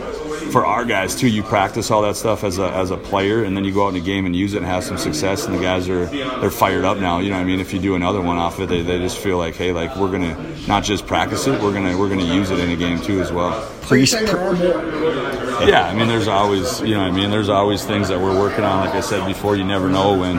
for 0.52 0.66
our 0.66 0.86
guys 0.86 1.16
too. 1.16 1.28
You 1.28 1.44
practice 1.44 1.92
all 1.92 2.02
that 2.04 2.16
stuff 2.16 2.44
as 2.44 2.60
a, 2.60 2.70
as 2.72 2.92
a 2.92 2.98
player, 2.98 3.44
and 3.44 3.56
then 3.56 3.64
you 3.64 3.74
go 3.74 3.86
out 3.86 3.90
in 3.90 3.96
a 3.96 4.00
game 4.00 4.26
and 4.26 4.36
use 4.36 4.54
it 4.54 4.58
and 4.58 4.66
have 4.66 4.84
some 4.84 4.98
success. 4.98 5.46
And 5.46 5.56
the 5.56 5.62
guys 5.62 5.90
are 5.90 6.06
they're 6.06 6.52
fired 6.52 6.86
up 6.86 6.98
now. 6.98 7.20
You 7.20 7.30
know, 7.30 7.36
what 7.38 7.42
I 7.42 7.46
mean, 7.46 7.60
if 7.60 7.74
you 7.74 7.80
do 7.80 7.96
another 7.96 8.22
one 8.22 8.38
off 8.38 8.60
it, 8.60 8.70
they, 8.70 8.82
they 8.82 9.00
just 9.00 9.18
feel 9.18 9.38
like, 9.38 9.56
hey, 9.56 9.72
like 9.72 9.96
we're 9.96 10.12
gonna 10.12 10.36
not 10.68 10.84
just 10.84 11.08
practice 11.08 11.48
it, 11.48 11.62
we're 11.62 11.74
gonna 11.74 11.98
we're 11.98 12.10
gonna 12.10 12.24
use 12.24 12.52
it 12.52 12.60
in 12.60 12.70
a 12.70 12.76
game 12.76 13.00
too 13.02 13.22
as 13.22 13.32
well. 13.32 13.70
Priest. 13.82 14.14
Yeah, 14.14 15.88
I 15.88 15.94
mean, 15.96 16.08
there's 16.08 16.28
always 16.28 16.82
you 16.82 16.96
know, 16.96 17.02
what 17.02 17.12
I 17.12 17.12
mean, 17.12 17.32
there's 17.32 17.50
always 17.50 17.84
things 17.86 18.08
that 18.10 18.20
we're 18.20 18.38
working 18.38 18.64
on. 18.64 18.86
Like 18.86 18.96
I 18.96 19.02
said 19.02 19.26
before, 19.26 19.56
you 19.56 19.64
never 19.64 19.90
know 19.90 20.18
when 20.18 20.38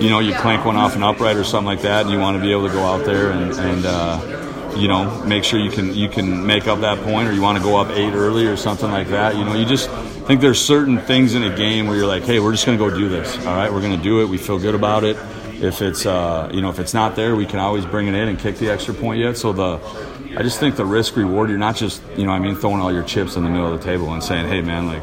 you 0.00 0.10
know 0.10 0.20
you 0.20 0.34
clank 0.34 0.64
one 0.64 0.76
off 0.76 0.96
an 0.96 1.02
upright 1.02 1.36
or 1.36 1.44
something 1.44 1.66
like 1.66 1.82
that, 1.82 2.02
and 2.02 2.10
you 2.10 2.18
want 2.18 2.36
to 2.36 2.42
be 2.42 2.52
able 2.52 2.66
to 2.66 2.72
go 2.72 2.84
out 2.84 3.04
there 3.04 3.30
and 3.30 3.52
and. 3.52 3.86
Uh, 3.86 4.39
you 4.76 4.88
know, 4.88 5.24
make 5.24 5.44
sure 5.44 5.58
you 5.58 5.70
can 5.70 5.94
you 5.94 6.08
can 6.08 6.46
make 6.46 6.66
up 6.66 6.80
that 6.80 6.98
point, 7.04 7.28
or 7.28 7.32
you 7.32 7.42
want 7.42 7.58
to 7.58 7.64
go 7.64 7.76
up 7.76 7.90
eight 7.90 8.12
early 8.12 8.46
or 8.46 8.56
something 8.56 8.90
like 8.90 9.08
that. 9.08 9.36
You 9.36 9.44
know, 9.44 9.54
you 9.54 9.64
just 9.64 9.90
think 10.26 10.40
there's 10.40 10.60
certain 10.60 10.98
things 10.98 11.34
in 11.34 11.42
a 11.42 11.54
game 11.56 11.86
where 11.86 11.96
you're 11.96 12.06
like, 12.06 12.22
hey, 12.22 12.40
we're 12.40 12.52
just 12.52 12.66
going 12.66 12.78
to 12.78 12.84
go 12.84 12.96
do 12.96 13.08
this. 13.08 13.36
All 13.46 13.56
right, 13.56 13.72
we're 13.72 13.80
going 13.80 13.96
to 13.96 14.02
do 14.02 14.20
it. 14.20 14.28
We 14.28 14.38
feel 14.38 14.58
good 14.58 14.74
about 14.74 15.04
it. 15.04 15.16
If 15.62 15.82
it's 15.82 16.06
uh, 16.06 16.50
you 16.52 16.62
know 16.62 16.70
if 16.70 16.78
it's 16.78 16.94
not 16.94 17.16
there, 17.16 17.36
we 17.36 17.46
can 17.46 17.58
always 17.58 17.84
bring 17.84 18.06
it 18.08 18.14
in 18.14 18.28
and 18.28 18.38
kick 18.38 18.56
the 18.56 18.70
extra 18.70 18.94
point 18.94 19.20
yet. 19.20 19.36
So 19.36 19.52
the 19.52 19.78
I 20.36 20.42
just 20.42 20.58
think 20.58 20.76
the 20.76 20.86
risk 20.86 21.16
reward. 21.16 21.50
You're 21.50 21.58
not 21.58 21.76
just 21.76 22.02
you 22.16 22.24
know 22.24 22.32
I 22.32 22.38
mean 22.38 22.54
throwing 22.54 22.80
all 22.80 22.92
your 22.92 23.02
chips 23.02 23.36
in 23.36 23.44
the 23.44 23.50
middle 23.50 23.72
of 23.72 23.78
the 23.78 23.84
table 23.84 24.12
and 24.12 24.22
saying, 24.22 24.46
hey 24.46 24.62
man, 24.62 24.86
like 24.86 25.02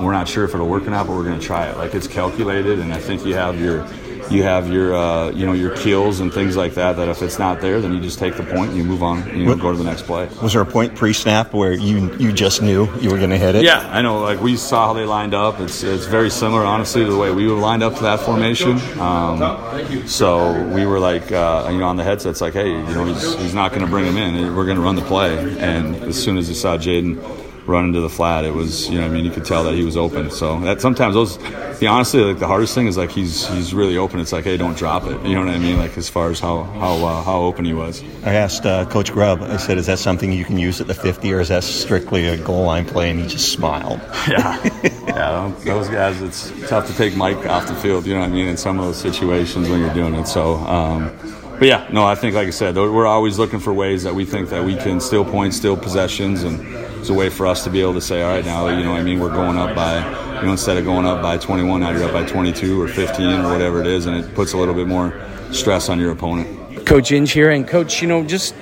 we're 0.00 0.12
not 0.12 0.28
sure 0.28 0.44
if 0.44 0.54
it'll 0.54 0.68
work 0.68 0.86
or 0.86 0.90
not, 0.90 1.06
but 1.06 1.16
we're 1.16 1.24
going 1.24 1.38
to 1.38 1.46
try 1.46 1.68
it. 1.68 1.76
Like 1.76 1.94
it's 1.94 2.08
calculated, 2.08 2.80
and 2.80 2.92
I 2.92 2.98
think 2.98 3.24
you 3.24 3.34
have 3.34 3.60
your 3.60 3.86
you 4.30 4.42
have 4.42 4.70
your 4.70 4.94
uh, 4.94 5.30
you 5.30 5.46
know 5.46 5.52
your 5.52 5.76
kills 5.76 6.20
and 6.20 6.32
things 6.32 6.56
like 6.56 6.74
that. 6.74 6.96
That 6.96 7.08
if 7.08 7.22
it's 7.22 7.38
not 7.38 7.60
there, 7.60 7.80
then 7.80 7.92
you 7.92 8.00
just 8.00 8.18
take 8.18 8.36
the 8.36 8.42
point 8.42 8.70
and 8.70 8.76
you 8.76 8.84
move 8.84 9.02
on. 9.02 9.26
You 9.28 9.44
know, 9.44 9.50
what, 9.50 9.60
go 9.60 9.72
to 9.72 9.78
the 9.78 9.84
next 9.84 10.02
play. 10.02 10.28
Was 10.42 10.52
there 10.52 10.62
a 10.62 10.66
point 10.66 10.94
pre-snap 10.96 11.52
where 11.52 11.72
you 11.72 12.14
you 12.16 12.32
just 12.32 12.62
knew 12.62 12.88
you 13.00 13.10
were 13.10 13.18
going 13.18 13.30
to 13.30 13.38
hit 13.38 13.54
it? 13.54 13.64
Yeah, 13.64 13.88
I 13.90 14.02
know. 14.02 14.20
Like 14.20 14.40
we 14.40 14.56
saw 14.56 14.88
how 14.88 14.92
they 14.92 15.04
lined 15.04 15.34
up. 15.34 15.60
It's 15.60 15.82
it's 15.82 16.06
very 16.06 16.30
similar, 16.30 16.64
honestly, 16.64 17.04
to 17.04 17.10
the 17.10 17.18
way 17.18 17.30
we 17.32 17.46
were 17.46 17.58
lined 17.58 17.82
up 17.82 17.94
to 17.96 18.02
that 18.02 18.20
formation. 18.20 18.78
Um, 18.98 20.06
so 20.06 20.62
we 20.68 20.86
were 20.86 20.98
like, 20.98 21.30
uh, 21.32 21.68
you 21.70 21.78
know, 21.78 21.86
on 21.86 21.96
the 21.96 22.04
headsets, 22.04 22.40
like, 22.40 22.54
hey, 22.54 22.68
you 22.68 22.94
know, 22.94 23.04
he's, 23.04 23.34
he's 23.36 23.54
not 23.54 23.70
going 23.70 23.82
to 23.82 23.88
bring 23.88 24.04
him 24.04 24.16
in. 24.16 24.54
We're 24.54 24.64
going 24.64 24.76
to 24.76 24.82
run 24.82 24.96
the 24.96 25.02
play. 25.02 25.56
And 25.58 25.96
as 25.96 26.22
soon 26.22 26.38
as 26.38 26.48
he 26.48 26.54
saw 26.54 26.76
Jaden 26.76 27.45
run 27.68 27.86
into 27.86 28.00
the 28.00 28.08
flat, 28.08 28.44
it 28.44 28.54
was 28.54 28.88
you 28.88 28.98
know 28.98 29.06
I 29.06 29.08
mean 29.08 29.24
you 29.24 29.30
could 29.30 29.44
tell 29.44 29.64
that 29.64 29.74
he 29.74 29.84
was 29.84 29.96
open. 29.96 30.30
So 30.30 30.60
that 30.60 30.80
sometimes 30.80 31.14
those, 31.14 31.38
be 31.78 31.86
honestly, 31.86 32.20
like 32.20 32.38
the 32.38 32.46
hardest 32.46 32.74
thing 32.74 32.86
is 32.86 32.96
like 32.96 33.10
he's 33.10 33.46
he's 33.48 33.74
really 33.74 33.96
open. 33.96 34.20
It's 34.20 34.32
like 34.32 34.44
hey, 34.44 34.56
don't 34.56 34.76
drop 34.76 35.04
it. 35.04 35.20
You 35.26 35.34
know 35.34 35.44
what 35.44 35.54
I 35.54 35.58
mean? 35.58 35.78
Like 35.78 35.96
as 35.98 36.08
far 36.08 36.30
as 36.30 36.40
how 36.40 36.64
how 36.64 37.04
uh, 37.04 37.22
how 37.22 37.40
open 37.40 37.64
he 37.64 37.72
was. 37.72 38.02
I 38.24 38.34
asked 38.34 38.66
uh, 38.66 38.84
Coach 38.86 39.12
Grubb. 39.12 39.42
I 39.42 39.56
said, 39.56 39.78
is 39.78 39.86
that 39.86 39.98
something 39.98 40.32
you 40.32 40.44
can 40.44 40.58
use 40.58 40.80
at 40.80 40.86
the 40.86 40.94
50, 40.94 41.32
or 41.32 41.40
is 41.40 41.48
that 41.48 41.64
strictly 41.64 42.26
a 42.26 42.36
goal 42.36 42.64
line 42.64 42.84
play? 42.84 43.10
And 43.10 43.20
he 43.20 43.26
just 43.26 43.52
smiled. 43.52 44.00
Yeah, 44.26 44.60
yeah. 45.06 45.54
Those 45.64 45.88
guys, 45.88 46.20
it's 46.20 46.50
tough 46.68 46.88
to 46.88 46.94
take 46.94 47.16
Mike 47.16 47.46
off 47.46 47.68
the 47.68 47.76
field. 47.76 48.06
You 48.06 48.14
know 48.14 48.20
what 48.20 48.30
I 48.30 48.32
mean? 48.32 48.48
In 48.48 48.56
some 48.56 48.80
of 48.80 48.86
those 48.86 48.96
situations 48.96 49.68
when 49.68 49.80
you're 49.80 49.94
doing 49.94 50.14
it. 50.14 50.26
So. 50.26 50.54
Um, 50.56 51.16
but 51.58 51.68
yeah, 51.68 51.88
no, 51.90 52.04
I 52.04 52.14
think 52.14 52.34
like 52.34 52.48
I 52.48 52.50
said, 52.50 52.76
we're 52.76 53.06
always 53.06 53.38
looking 53.38 53.60
for 53.60 53.72
ways 53.72 54.02
that 54.02 54.14
we 54.14 54.24
think 54.24 54.50
that 54.50 54.64
we 54.64 54.76
can 54.76 55.00
steal 55.00 55.24
points, 55.24 55.56
steal 55.56 55.76
possessions, 55.76 56.42
and 56.42 56.60
it's 56.98 57.08
a 57.08 57.14
way 57.14 57.30
for 57.30 57.46
us 57.46 57.64
to 57.64 57.70
be 57.70 57.80
able 57.80 57.94
to 57.94 58.00
say, 58.00 58.22
all 58.22 58.34
right, 58.34 58.44
now 58.44 58.68
you 58.68 58.84
know, 58.84 58.94
I 58.94 59.02
mean, 59.02 59.20
we're 59.20 59.32
going 59.32 59.56
up 59.56 59.74
by, 59.74 59.96
you 60.40 60.46
know, 60.46 60.52
instead 60.52 60.76
of 60.76 60.84
going 60.84 61.06
up 61.06 61.22
by 61.22 61.38
21, 61.38 61.80
now 61.80 61.90
you're 61.90 62.04
up 62.04 62.12
by 62.12 62.24
22 62.24 62.80
or 62.80 62.88
15 62.88 63.40
or 63.40 63.52
whatever 63.52 63.80
it 63.80 63.86
is, 63.86 64.06
and 64.06 64.16
it 64.16 64.34
puts 64.34 64.52
a 64.52 64.58
little 64.58 64.74
bit 64.74 64.86
more 64.86 65.18
stress 65.52 65.88
on 65.88 65.98
your 65.98 66.10
opponent. 66.10 66.84
Coach 66.84 67.10
Inge 67.12 67.32
here, 67.32 67.50
and 67.50 67.66
Coach, 67.66 68.02
you 68.02 68.08
know, 68.08 68.22
just 68.22 68.54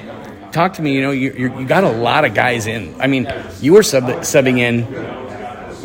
talk 0.52 0.72
to 0.74 0.82
me. 0.82 0.94
You 0.94 1.02
know, 1.02 1.10
you, 1.10 1.32
you 1.32 1.66
got 1.66 1.84
a 1.84 1.90
lot 1.90 2.24
of 2.24 2.34
guys 2.34 2.66
in. 2.66 2.94
I 3.00 3.06
mean, 3.06 3.26
you 3.60 3.72
were 3.72 3.82
sub- 3.82 4.04
subbing 4.04 4.58
in 4.58 4.84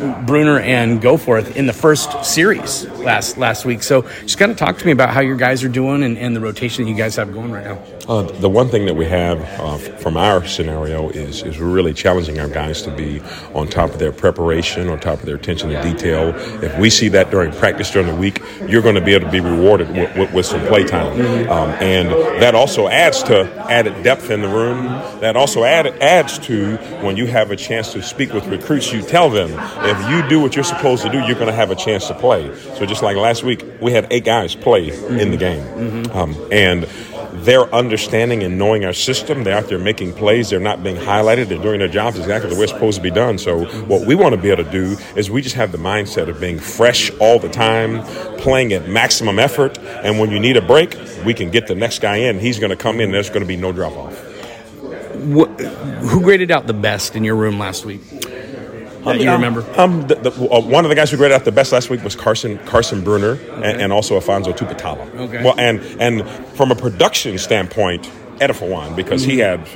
Bruener 0.00 0.60
and 0.60 1.00
Goforth 1.00 1.56
in 1.56 1.66
the 1.66 1.72
first 1.72 2.24
series 2.24 2.86
last 2.98 3.38
last 3.38 3.64
week. 3.64 3.82
So 3.82 4.02
just 4.22 4.38
kind 4.38 4.50
of 4.50 4.56
talk 4.56 4.78
to 4.78 4.86
me 4.86 4.92
about 4.92 5.10
how 5.10 5.20
your 5.20 5.36
guys 5.36 5.62
are 5.62 5.68
doing 5.68 6.02
and, 6.02 6.18
and 6.18 6.34
the 6.34 6.40
rotation 6.40 6.84
that 6.84 6.90
you 6.90 6.96
guys 6.96 7.16
have 7.16 7.32
going 7.32 7.52
right 7.52 7.64
now. 7.64 7.82
Uh, 8.08 8.22
the 8.22 8.48
one 8.48 8.68
thing 8.68 8.86
that 8.86 8.94
we 8.94 9.04
have 9.04 9.40
uh, 9.60 9.76
from 9.98 10.16
our 10.16 10.44
scenario 10.44 11.10
is 11.10 11.42
is 11.42 11.58
really 11.58 11.92
challenging 11.92 12.40
our 12.40 12.48
guys 12.48 12.82
to 12.82 12.90
be 12.90 13.20
on 13.54 13.68
top 13.68 13.90
of 13.90 13.98
their 13.98 14.12
preparation, 14.12 14.88
on 14.88 14.98
top 14.98 15.20
of 15.20 15.26
their 15.26 15.36
attention 15.36 15.68
to 15.68 15.82
detail. 15.82 16.34
If 16.62 16.76
we 16.78 16.90
see 16.90 17.08
that 17.08 17.30
during 17.30 17.52
practice 17.52 17.90
during 17.90 18.08
the 18.08 18.14
week, 18.14 18.42
you're 18.66 18.82
going 18.82 18.94
to 18.94 19.00
be 19.00 19.14
able 19.14 19.26
to 19.26 19.32
be 19.32 19.40
rewarded 19.40 19.88
with, 19.90 20.16
with, 20.16 20.32
with 20.32 20.46
some 20.46 20.66
play 20.66 20.84
time, 20.84 21.16
mm-hmm. 21.16 21.50
um, 21.50 21.70
and 21.80 22.10
that 22.42 22.54
also 22.54 22.88
adds 22.88 23.22
to 23.24 23.44
added 23.70 24.02
depth 24.02 24.30
in 24.30 24.40
the 24.40 24.48
room. 24.48 24.86
That 25.20 25.36
also 25.36 25.64
add, 25.64 25.86
adds 26.00 26.38
to 26.40 26.76
when 27.02 27.16
you 27.16 27.26
have 27.26 27.50
a 27.50 27.56
chance 27.56 27.92
to 27.92 28.02
speak 28.02 28.32
with 28.32 28.46
recruits, 28.46 28.92
you 28.92 29.02
tell 29.02 29.30
them 29.30 29.50
if 29.90 30.10
you 30.10 30.28
do 30.28 30.40
what 30.40 30.54
you're 30.54 30.64
supposed 30.64 31.02
to 31.02 31.10
do, 31.10 31.18
you're 31.18 31.34
going 31.34 31.46
to 31.46 31.52
have 31.52 31.70
a 31.70 31.76
chance 31.76 32.06
to 32.08 32.14
play. 32.14 32.54
So 32.76 32.86
just 32.86 33.02
like 33.02 33.16
last 33.16 33.42
week, 33.42 33.64
we 33.80 33.92
had 33.92 34.06
eight 34.10 34.24
guys 34.24 34.54
play 34.54 34.90
mm-hmm. 34.90 35.18
in 35.18 35.30
the 35.30 35.36
game, 35.36 35.62
mm-hmm. 35.62 36.16
um, 36.16 36.48
and 36.50 36.88
their 37.44 37.72
understanding 37.74 38.42
and 38.42 38.58
knowing 38.58 38.84
our 38.84 38.92
system, 38.92 39.44
they're 39.44 39.56
out 39.56 39.68
there 39.68 39.78
making 39.78 40.12
plays. 40.12 40.50
They're 40.50 40.60
not 40.60 40.82
being 40.82 40.96
highlighted. 40.96 41.48
They're 41.48 41.62
doing 41.62 41.78
their 41.78 41.88
jobs 41.88 42.18
exactly 42.18 42.50
the 42.50 42.56
way 42.56 42.64
it's 42.64 42.72
supposed 42.72 42.96
to 42.96 43.02
be 43.02 43.10
done. 43.10 43.38
So 43.38 43.64
what 43.84 44.06
we 44.06 44.14
want 44.14 44.34
to 44.34 44.40
be 44.40 44.50
able 44.50 44.64
to 44.64 44.70
do 44.70 44.96
is 45.16 45.30
we 45.30 45.40
just 45.40 45.56
have 45.56 45.72
the 45.72 45.78
mindset 45.78 46.28
of 46.28 46.40
being 46.40 46.58
fresh 46.58 47.10
all 47.18 47.38
the 47.38 47.48
time, 47.48 48.02
playing 48.38 48.72
at 48.72 48.88
maximum 48.88 49.38
effort, 49.38 49.78
and 49.78 50.18
when 50.18 50.30
you 50.30 50.38
need 50.38 50.56
a 50.56 50.62
break, 50.62 50.96
we 51.24 51.34
can 51.34 51.50
get 51.50 51.66
the 51.66 51.74
next 51.74 52.00
guy 52.00 52.16
in. 52.16 52.38
He's 52.38 52.58
going 52.58 52.70
to 52.70 52.76
come 52.76 53.00
in. 53.00 53.12
There's 53.12 53.30
going 53.30 53.42
to 53.42 53.46
be 53.46 53.56
no 53.56 53.72
drop 53.72 53.92
off. 53.92 54.18
Who 55.20 56.20
graded 56.22 56.50
out 56.50 56.66
the 56.66 56.74
best 56.74 57.14
in 57.14 57.24
your 57.24 57.36
room 57.36 57.58
last 57.58 57.84
week? 57.84 58.00
That 59.04 59.16
um, 59.16 59.20
you 59.20 59.30
remember? 59.30 59.80
Um, 59.80 60.06
the, 60.06 60.16
the, 60.16 60.30
uh, 60.30 60.60
one 60.60 60.84
of 60.84 60.88
the 60.88 60.94
guys 60.94 61.10
who 61.10 61.16
graded 61.16 61.34
out 61.34 61.44
the 61.44 61.52
best 61.52 61.72
last 61.72 61.90
week 61.90 62.02
was 62.02 62.14
Carson 62.14 62.58
Carson 62.66 63.02
Bruener 63.02 63.40
okay. 63.40 63.70
and, 63.70 63.80
and, 63.80 63.92
also 63.92 64.14
Alphonzo 64.14 64.52
Tuputala. 64.52 65.12
Okay. 65.14 65.42
Well, 65.42 65.58
and 65.58 65.80
and 66.00 66.28
from 66.56 66.70
a 66.70 66.74
production 66.74 67.38
standpoint, 67.38 68.10
Edefuan 68.36 68.96
because 68.96 69.22
mm-hmm. 69.22 69.30
he 69.30 69.38
had 69.38 69.66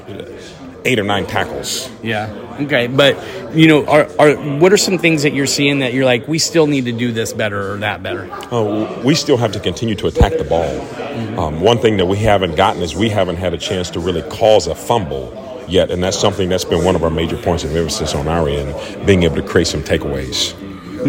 eight 0.85 0.99
or 0.99 1.05
nine 1.05 1.27
tackles. 1.27 1.91
Yeah. 2.03 2.33
Okay, 2.61 2.87
but 2.87 3.17
you 3.55 3.67
know, 3.67 3.87
are, 3.87 4.09
are 4.19 4.37
what 4.59 4.73
are 4.73 4.77
some 4.77 4.99
things 4.99 5.23
that 5.23 5.33
you're 5.33 5.47
seeing 5.47 5.81
that 5.81 5.93
you're 5.93 6.05
like, 6.05 6.29
we 6.29 6.39
still 6.39 6.67
need 6.67 6.85
to 6.85 6.93
do 6.93 7.11
this 7.11 7.33
better 7.33 7.73
or 7.73 7.79
that 7.79 8.03
better? 8.03 8.29
Oh, 8.53 9.03
we 9.03 9.15
still 9.15 9.37
have 9.37 9.53
to 9.53 9.61
continue 9.61 9.95
to 9.97 10.07
attack 10.07 10.37
the 10.37 10.45
ball 10.45 10.65
Um, 11.39 11.61
one 11.61 11.79
thing 11.79 11.97
that 11.97 12.07
we 12.07 12.19
haven't 12.19 12.57
gotten 12.57 12.83
is 12.83 12.95
we 12.95 13.09
haven't 13.09 13.37
had 13.37 13.55
a 13.55 13.59
chance 13.59 13.91
to 13.91 14.01
really 14.01 14.23
cause 14.23 14.67
a 14.67 14.75
fumble 14.75 15.44
yet, 15.69 15.91
and 15.91 16.03
that's 16.03 16.19
something 16.19 16.49
that's 16.49 16.65
been 16.65 16.85
one 16.85 16.97
of 16.97 17.05
our 17.05 17.11
major 17.11 17.37
points 17.37 17.65
of 17.65 17.75
emphasis 17.75 18.15
on 18.15 18.29
our 18.29 18.49
end, 18.49 19.07
being 19.07 19.23
able 19.23 19.37
to 19.37 19.43
create 19.43 19.67
some 19.67 19.83
takeaways. 19.83 20.55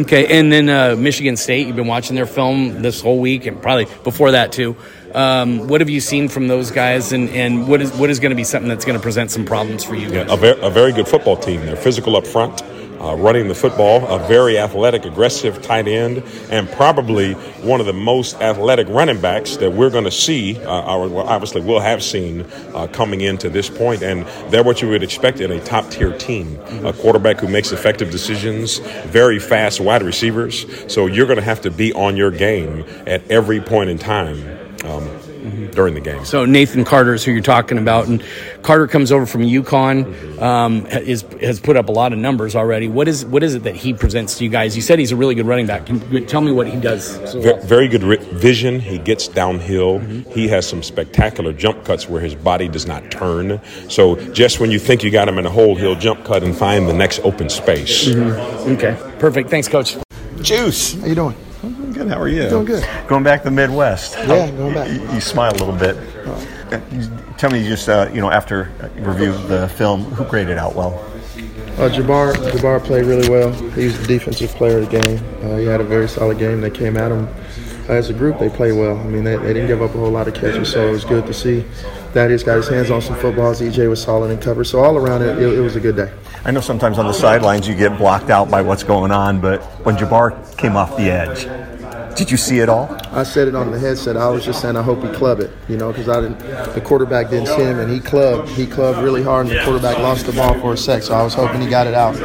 Okay, 0.02 0.40
and 0.40 0.52
then 0.52 0.68
uh, 0.68 0.96
Michigan 0.98 1.38
State, 1.38 1.68
you've 1.68 1.76
been 1.76 1.88
watching 1.88 2.16
their 2.16 2.26
film 2.26 2.82
this 2.82 3.00
whole 3.00 3.20
week, 3.20 3.46
and 3.46 3.62
probably 3.62 3.86
before 4.04 4.32
that 4.32 4.52
too. 4.52 4.76
Um, 5.14 5.70
what 5.70 5.80
have 5.80 5.90
you 5.90 6.02
seen 6.02 6.28
from 6.28 6.50
those 6.50 6.72
guys, 6.72 7.14
and, 7.14 7.30
and 7.30 7.68
what 7.68 7.82
is 7.82 7.94
what 7.94 8.10
is 8.10 8.20
going 8.20 8.32
to 8.32 8.36
be 8.36 8.44
something 8.44 8.68
that's 8.68 8.84
going 8.84 8.98
to 8.98 9.02
present 9.02 9.32
some 9.32 9.46
problems 9.46 9.86
for 9.86 9.96
you 9.96 10.10
guys? 10.10 10.30
A, 10.30 10.36
ver- 10.36 10.60
a 10.62 10.70
very 10.70 10.92
good 10.92 11.08
football 11.08 11.38
team. 11.38 11.66
They're 11.66 11.78
physical 11.78 12.18
up 12.18 12.28
front. 12.28 12.62
Uh, 13.06 13.16
running 13.18 13.48
the 13.48 13.54
football, 13.54 14.04
a 14.08 14.18
very 14.28 14.58
athletic, 14.58 15.06
aggressive 15.06 15.62
tight 15.62 15.88
end, 15.88 16.24
and 16.50 16.68
probably 16.72 17.34
one 17.62 17.80
of 17.80 17.86
the 17.86 17.94
most 17.94 18.36
athletic 18.42 18.88
running 18.90 19.22
backs 19.22 19.58
that 19.58 19.72
we're 19.72 19.92
going 19.92 20.04
to 20.04 20.12
see, 20.12 20.60
uh, 20.64 20.96
or 20.96 21.24
obviously 21.28 21.62
we'll 21.62 21.80
have 21.80 22.02
seen 22.02 22.42
uh, 22.74 22.88
coming 22.88 23.22
into 23.22 23.48
this 23.48 23.70
point. 23.70 24.02
And 24.02 24.26
they're 24.52 24.64
what 24.64 24.82
you 24.82 24.90
would 24.90 25.04
expect 25.04 25.40
in 25.40 25.52
a 25.52 25.64
top 25.64 25.88
tier 25.92 26.18
team. 26.18 26.60
A 26.84 26.94
quarterback 26.94 27.40
who 27.40 27.48
makes 27.48 27.72
effective 27.72 28.10
decisions, 28.10 28.80
very 29.06 29.38
fast 29.38 29.80
wide 29.80 30.02
receivers. 30.02 30.66
So 30.92 31.06
you're 31.06 31.28
going 31.28 31.38
to 31.38 31.46
have 31.46 31.62
to 31.62 31.70
be 31.70 31.94
on 31.94 32.18
your 32.18 32.32
game 32.32 32.86
at 33.06 33.30
every 33.30 33.62
point 33.62 33.92
in 33.92 34.00
time. 34.00 34.42
Um, 34.84 35.08
During 35.72 35.94
the 35.94 36.02
game, 36.02 36.24
So 36.26 36.46
Nathan 36.46 36.86
Carter 36.86 37.14
is 37.14 37.24
who 37.24 37.32
you're 37.32 37.42
talking 37.42 37.78
about, 37.78 38.08
and 38.08 38.24
Carter 38.62 38.88
comes 38.88 39.12
over 39.12 39.26
from 39.26 39.42
UConn. 39.42 40.42
Um, 40.42 40.86
is 40.88 41.24
has 41.42 41.60
put 41.60 41.78
up 41.78 41.90
a 41.90 41.92
lot 41.92 42.14
of 42.14 42.20
numbers 42.20 42.56
already. 42.56 42.88
What 42.88 43.08
is 43.08 43.26
what 43.26 43.44
is 43.44 43.56
it 43.56 43.64
that 43.64 43.76
he 43.76 43.94
presents 43.94 44.38
to 44.38 44.44
you 44.44 44.50
guys? 44.50 44.76
You 44.76 44.82
said 44.82 45.00
he's 45.00 45.12
a 45.12 45.16
really 45.16 45.36
good 45.36 45.46
running 45.48 45.68
back. 45.68 45.86
Can 45.86 46.26
tell 46.28 46.42
me 46.42 46.52
what 46.52 46.68
he 46.68 46.80
does? 46.80 47.16
So 47.32 47.42
Ve- 47.42 47.68
very 47.68 47.88
good 47.88 48.04
ri- 48.04 48.18
vision. 48.18 48.80
He 48.80 48.98
gets 48.98 49.28
downhill. 49.28 50.00
He 50.00 50.48
has 50.48 50.68
some 50.68 50.82
spectacular 50.84 51.54
jump 51.54 51.86
cuts 51.86 52.10
where 52.10 52.22
his 52.22 52.36
body 52.36 52.68
does 52.68 52.86
not 52.88 53.12
turn. 53.12 53.60
So 53.90 54.16
just 54.32 54.60
when 54.60 54.72
you 54.72 54.80
think 54.80 55.04
you 55.04 55.12
got 55.12 55.28
him 55.28 55.38
in 55.38 55.46
a 55.46 55.50
hole, 55.52 55.76
he'll 55.76 55.96
jump 55.96 56.24
cut 56.26 56.44
and 56.44 56.56
find 56.56 56.88
the 56.88 56.94
next 56.94 57.20
open 57.24 57.50
space. 57.50 58.08
Okay, 58.16 58.98
perfect. 59.20 59.50
Thanks, 59.50 59.68
Coach. 59.68 59.98
Juice. 60.42 61.00
How 61.00 61.08
you 61.08 61.16
doing? 61.16 61.36
Good. 61.94 62.08
How 62.08 62.20
are 62.20 62.28
you? 62.28 62.50
Doing 62.50 62.66
good. 62.66 62.88
Going 63.08 63.24
back 63.24 63.44
to 63.44 63.50
the 63.50 63.56
Midwest. 63.56 64.16
Yeah, 64.18 64.52
going 64.52 64.74
back. 64.74 64.90
You, 64.90 65.02
you 65.14 65.22
smile 65.22 65.52
a 65.52 65.60
little 65.64 65.76
bit. 65.76 65.96
Uh, 66.26 66.46
Tell 67.38 67.52
me 67.52 67.68
just 67.68 67.90
uh, 67.90 68.10
you 68.14 68.22
know 68.22 68.32
after 68.32 68.72
you 68.98 69.04
review 69.04 69.34
the 69.48 69.68
film, 69.70 70.04
who 70.06 70.24
graded 70.26 70.58
out 70.58 70.74
well? 70.76 70.94
Uh, 71.78 71.90
Jabbar 71.90 72.34
Jabbar 72.34 72.84
played 72.84 73.06
really 73.06 73.28
well. 73.30 73.52
He 73.72 73.86
was 73.86 74.00
the 74.00 74.08
defensive 74.08 74.52
player 74.52 74.80
of 74.80 74.90
the 74.90 75.02
game. 75.02 75.20
Uh, 75.44 75.58
he 75.58 75.66
had 75.66 75.82
a 75.82 75.84
very 75.84 76.08
solid 76.08 76.40
game. 76.40 76.62
They 76.62 76.70
came 76.72 76.96
at 76.96 77.12
him 77.12 77.28
as 77.90 78.10
a 78.10 78.14
group. 78.14 78.40
They 78.40 78.50
played 78.50 78.72
well. 78.74 78.98
I 78.98 79.04
mean, 79.04 79.26
they, 79.26 79.36
they 79.36 79.54
didn't 79.54 79.68
give 79.68 79.82
up 79.82 79.94
a 79.94 79.98
whole 79.98 80.10
lot 80.12 80.28
of 80.30 80.34
catches, 80.34 80.72
so 80.72 80.88
it 80.88 80.92
was 80.92 81.04
good 81.04 81.26
to 81.28 81.34
see. 81.34 81.66
Thaddeus 82.16 82.44
got 82.44 82.56
his 82.56 82.70
hands 82.70 82.92
on 82.92 83.02
some 83.02 83.18
footballs. 83.18 83.60
EJ 83.60 83.90
was 83.90 84.02
solid 84.02 84.32
in 84.32 84.40
cover. 84.40 84.64
So 84.64 84.80
all 84.80 84.96
around 84.96 85.22
it, 85.22 85.38
it, 85.38 85.58
it 85.58 85.60
was 85.60 85.76
a 85.76 85.82
good 85.82 85.98
day. 85.98 86.14
I 86.46 86.52
know 86.52 86.62
sometimes 86.62 86.98
on 86.98 87.08
the 87.08 87.14
sidelines 87.14 87.68
you 87.68 87.76
get 87.76 87.98
blocked 87.98 88.30
out 88.30 88.50
by 88.50 88.62
what's 88.62 88.84
going 88.84 89.12
on, 89.12 89.42
but 89.42 89.62
when 89.86 89.98
Jabbar 89.98 90.58
came 90.58 90.78
off 90.78 90.96
the 90.96 91.12
edge, 91.12 91.44
did 92.16 92.32
you 92.32 92.38
see 92.38 92.60
it 92.60 92.70
all? 92.70 92.88
I 93.12 93.24
said 93.24 93.50
it 93.50 93.56
on 93.56 93.70
the 93.70 93.78
headset. 93.78 94.16
I 94.16 94.30
was 94.30 94.46
just 94.46 94.62
saying 94.62 94.78
I 94.78 94.82
hope 94.82 95.04
he 95.04 95.10
club 95.10 95.42
it, 95.42 95.52
you 95.68 95.76
know, 95.76 95.92
because 95.92 96.08
I 96.08 96.22
didn't. 96.22 96.40
The 96.74 96.80
quarterback 96.80 97.30
didn't 97.30 97.48
see 97.48 97.64
him, 97.64 97.80
and 97.80 97.92
he 97.92 98.00
clubbed. 98.00 98.48
He 98.48 98.66
clubbed 98.66 99.00
really 99.00 99.22
hard, 99.22 99.48
and 99.48 99.58
the 99.58 99.64
quarterback 99.66 99.98
lost 99.98 100.26
the 100.26 100.32
ball 100.32 100.58
for 100.62 100.72
a 100.72 100.78
sec. 100.78 101.04
So 101.04 101.16
I 101.16 101.22
was 101.22 101.34
hoping 101.34 101.60
he 101.60 101.68
got 101.68 101.86
it 101.86 101.94
out, 101.94 102.16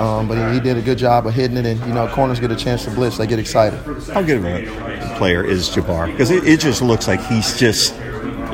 um, 0.00 0.26
but 0.26 0.38
he, 0.38 0.54
he 0.54 0.60
did 0.60 0.78
a 0.78 0.82
good 0.82 0.96
job 0.96 1.26
of 1.26 1.34
hitting 1.34 1.58
it. 1.58 1.66
And 1.66 1.78
you 1.80 1.92
know, 1.92 2.08
corners 2.08 2.40
get 2.40 2.50
a 2.50 2.56
chance 2.56 2.84
to 2.84 2.90
blitz, 2.90 3.18
they 3.18 3.26
get 3.26 3.38
excited. 3.38 3.78
How 4.14 4.22
good 4.22 4.38
of 4.38 4.46
a 4.46 5.14
player 5.18 5.44
is 5.44 5.68
Jabbar? 5.68 6.06
Because 6.06 6.30
it, 6.30 6.48
it 6.48 6.60
just 6.60 6.80
looks 6.80 7.06
like 7.06 7.20
he's 7.26 7.58
just 7.58 7.94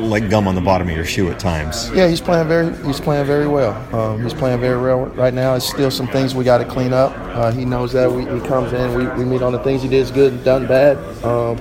like 0.01 0.29
gum 0.29 0.49
on 0.49 0.55
the 0.55 0.61
bottom 0.61 0.89
of 0.89 0.95
your 0.95 1.05
shoe 1.05 1.31
at 1.31 1.39
times. 1.39 1.91
Yeah, 1.95 2.09
he's 2.09 2.21
playing 2.21 2.49
very. 2.49 2.77
He's 2.85 3.01
playing 3.01 3.27
very 3.27 3.47
well. 3.47 3.73
Um, 3.95 4.23
he's 4.23 4.35
playing 4.35 4.61
very 4.61 4.81
well 4.81 5.07
right 5.07 5.33
now. 5.33 5.55
It's 5.55 5.69
still 5.69 5.91
some 5.91 6.09
things 6.09 6.35
we 6.35 6.45
got 6.45 6.59
to 6.59 6.65
clean 6.65 6.93
up. 6.93 7.13
Uh, 7.37 7.53
he 7.53 7.65
knows 7.65 7.93
that. 7.93 8.11
We, 8.11 8.23
he 8.23 8.47
comes 8.47 8.73
in. 8.73 8.95
We, 8.95 9.07
we 9.23 9.25
meet 9.25 9.43
on 9.43 9.53
the 9.53 9.59
things 9.61 9.83
he 9.83 9.89
did 9.89 10.13
good, 10.13 10.33
and 10.33 10.45
done 10.45 10.67
bad, 10.67 10.97
um, 11.25 11.57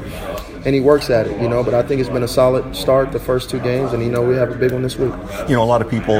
and 0.69 0.75
he 0.75 0.81
works 0.81 1.09
at 1.09 1.25
it. 1.25 1.41
You 1.41 1.49
know. 1.49 1.63
But 1.63 1.73
I 1.73 1.81
think 1.81 1.99
it's 1.99 2.11
been 2.11 2.21
a 2.21 2.27
solid 2.27 2.75
start 2.75 3.11
the 3.11 3.19
first 3.19 3.49
two 3.49 3.59
games, 3.59 3.91
and 3.93 4.03
you 4.03 4.11
know 4.11 4.21
we 4.21 4.35
have 4.35 4.51
a 4.51 4.55
big 4.55 4.71
one 4.71 4.83
this 4.83 4.97
week. 4.97 5.11
You 5.47 5.55
know, 5.55 5.63
a 5.63 5.65
lot 5.65 5.81
of 5.81 5.89
people, 5.89 6.15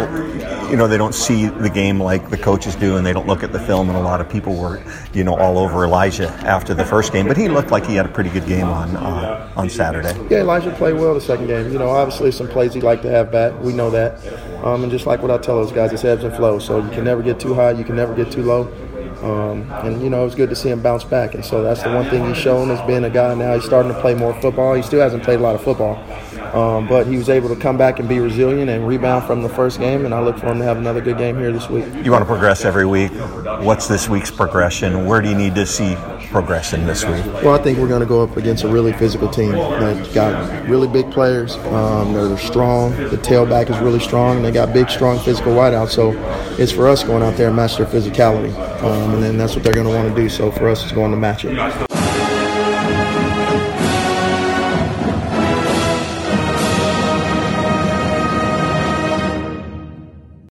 you 0.72 0.76
know, 0.76 0.88
they 0.88 0.98
don't 0.98 1.14
see 1.14 1.46
the 1.46 1.70
game 1.70 2.02
like 2.02 2.32
the 2.32 2.38
coaches 2.38 2.76
do, 2.76 2.98
and 2.98 3.06
they 3.06 3.14
don't 3.14 3.28
look 3.28 3.44
at 3.44 3.52
the 3.52 3.60
film. 3.60 3.90
And 3.90 3.98
a 3.98 4.02
lot 4.02 4.22
of 4.22 4.28
people 4.28 4.56
were, 4.56 4.82
you 5.14 5.24
know, 5.24 5.36
all 5.36 5.60
over 5.60 5.86
Elijah 5.86 6.30
after 6.46 6.74
the 6.74 6.84
first 6.84 7.14
game, 7.14 7.28
but 7.28 7.38
he 7.38 7.48
looked 7.48 7.70
like 7.70 7.86
he 7.86 7.94
had 7.94 8.08
a 8.08 8.10
pretty 8.10 8.32
good 8.32 8.48
game 8.48 8.66
on 8.66 8.98
uh, 8.98 9.54
on 9.56 9.70
Saturday. 9.70 10.18
Yeah, 10.32 10.40
Elijah 10.40 10.72
played 10.72 10.96
well 10.96 11.14
the 11.14 11.22
second 11.22 11.46
game. 11.46 11.72
You 11.72 11.78
know, 11.78 11.90
obviously 11.90 12.32
some 12.32 12.48
plays 12.48 12.74
he 12.74 12.82
like 12.82 13.04
to 13.04 13.10
have 13.12 13.32
back. 13.32 13.54
We 13.62 13.74
know 13.74 13.92
that. 13.92 14.18
Um, 14.64 14.82
and 14.82 14.92
just 14.92 15.06
like 15.06 15.22
what 15.22 15.30
I 15.30 15.38
tell 15.38 15.64
those 15.64 15.72
guys, 15.72 15.94
it's 15.94 16.04
ebbs 16.04 16.24
and 16.24 16.36
flows. 16.36 16.66
So 16.66 16.84
you 16.84 16.90
can 16.90 17.04
never 17.04 17.22
get 17.22 17.40
too 17.40 17.54
high, 17.54 17.72
you 17.72 17.84
can 17.84 17.96
never 17.96 18.16
get 18.16 18.32
too 18.32 18.42
low. 18.42 18.74
Um, 19.22 19.70
and 19.84 20.02
you 20.02 20.10
know, 20.10 20.22
it 20.22 20.26
was 20.26 20.36
good 20.36 20.50
to 20.50 20.56
see 20.56 20.70
him 20.70 20.82
bounce 20.82 21.04
back. 21.04 21.34
And 21.36 21.44
so 21.44 21.62
that's 21.62 21.84
the 21.84 21.92
one 21.92 22.10
thing 22.10 22.26
he's 22.28 22.38
shown 22.38 22.72
as 22.72 22.82
being 22.88 23.04
a 23.04 23.10
guy 23.10 23.34
now. 23.36 23.56
He's 23.56 23.66
starting 23.66 23.94
to 23.94 24.00
play 24.00 24.14
more 24.14 24.34
football. 24.42 24.74
He 24.74 24.82
still 24.82 25.02
hasn't 25.02 25.24
played 25.24 25.40
a 25.40 25.44
lot 25.44 25.56
of 25.56 25.64
football, 25.64 25.96
um, 26.56 26.88
but 26.88 27.06
he 27.06 27.18
was 27.18 27.30
able 27.30 27.50
to 27.50 27.56
come 27.56 27.78
back 27.78 28.00
and 28.00 28.08
be 28.08 28.20
resilient 28.20 28.70
and 28.70 28.88
rebound 28.88 29.26
from 29.26 29.42
the 29.42 29.50
first 29.50 29.80
game. 29.80 30.06
And 30.06 30.14
I 30.14 30.22
look 30.22 30.38
for 30.38 30.48
him 30.48 30.60
to 30.60 30.64
have 30.64 30.78
another 30.78 31.02
good 31.02 31.18
game 31.18 31.38
here 31.38 31.52
this 31.52 31.70
week. 31.70 31.86
You 32.04 32.12
want 32.12 32.22
to 32.22 32.26
progress 32.26 32.64
every 32.64 32.86
week. 32.86 33.12
What's 33.62 33.88
this 33.88 34.08
week's 34.08 34.32
progression? 34.32 35.06
Where 35.06 35.22
do 35.22 35.30
you 35.30 35.36
need 35.36 35.56
to 35.56 35.66
see 35.66 35.96
progression 36.30 36.86
this 36.86 37.04
week? 37.04 37.26
Well, 37.44 37.52
I 37.52 37.58
think 37.62 37.78
we're 37.80 37.88
going 37.88 38.02
to 38.02 38.08
go 38.08 38.24
up 38.24 38.38
against 38.38 38.64
a 38.64 38.68
really 38.68 38.94
physical 38.94 39.28
team 39.30 39.52
that 39.52 40.14
got 40.14 40.68
really 40.68 40.88
big 40.88 41.12
players. 41.12 41.56
Um, 41.58 42.14
they're, 42.14 42.38
strong. 42.38 42.92
The 42.92 43.18
tailback 43.18 43.70
is 43.70 43.78
really 43.80 44.00
strong. 44.00 44.38
And 44.38 44.46
they 44.46 44.52
got 44.52 44.74
big, 44.74 44.90
strong 44.90 45.20
physical 45.20 45.54
wideouts. 45.54 45.90
So 45.90 46.14
it's 46.58 46.72
for 46.72 46.88
us 46.88 47.04
going 47.04 47.24
out 47.24 47.36
there 47.36 47.48
and 47.48 47.56
match 47.56 47.78
their 47.78 47.86
physicality. 47.86 48.54
Um, 48.82 49.16
and 49.16 49.24
then 49.24 49.38
that's 49.38 49.56
what 49.56 49.64
they're 49.64 49.74
going 49.74 49.88
to 49.88 49.94
want 49.94 50.08
to 50.08 50.16
do. 50.16 50.30
So 50.30 50.52
for 50.52 50.70
us, 50.70 50.84
it's 50.84 50.94
going 50.94 51.12
to 51.12 51.18
match 51.18 51.46
it. 51.46 51.89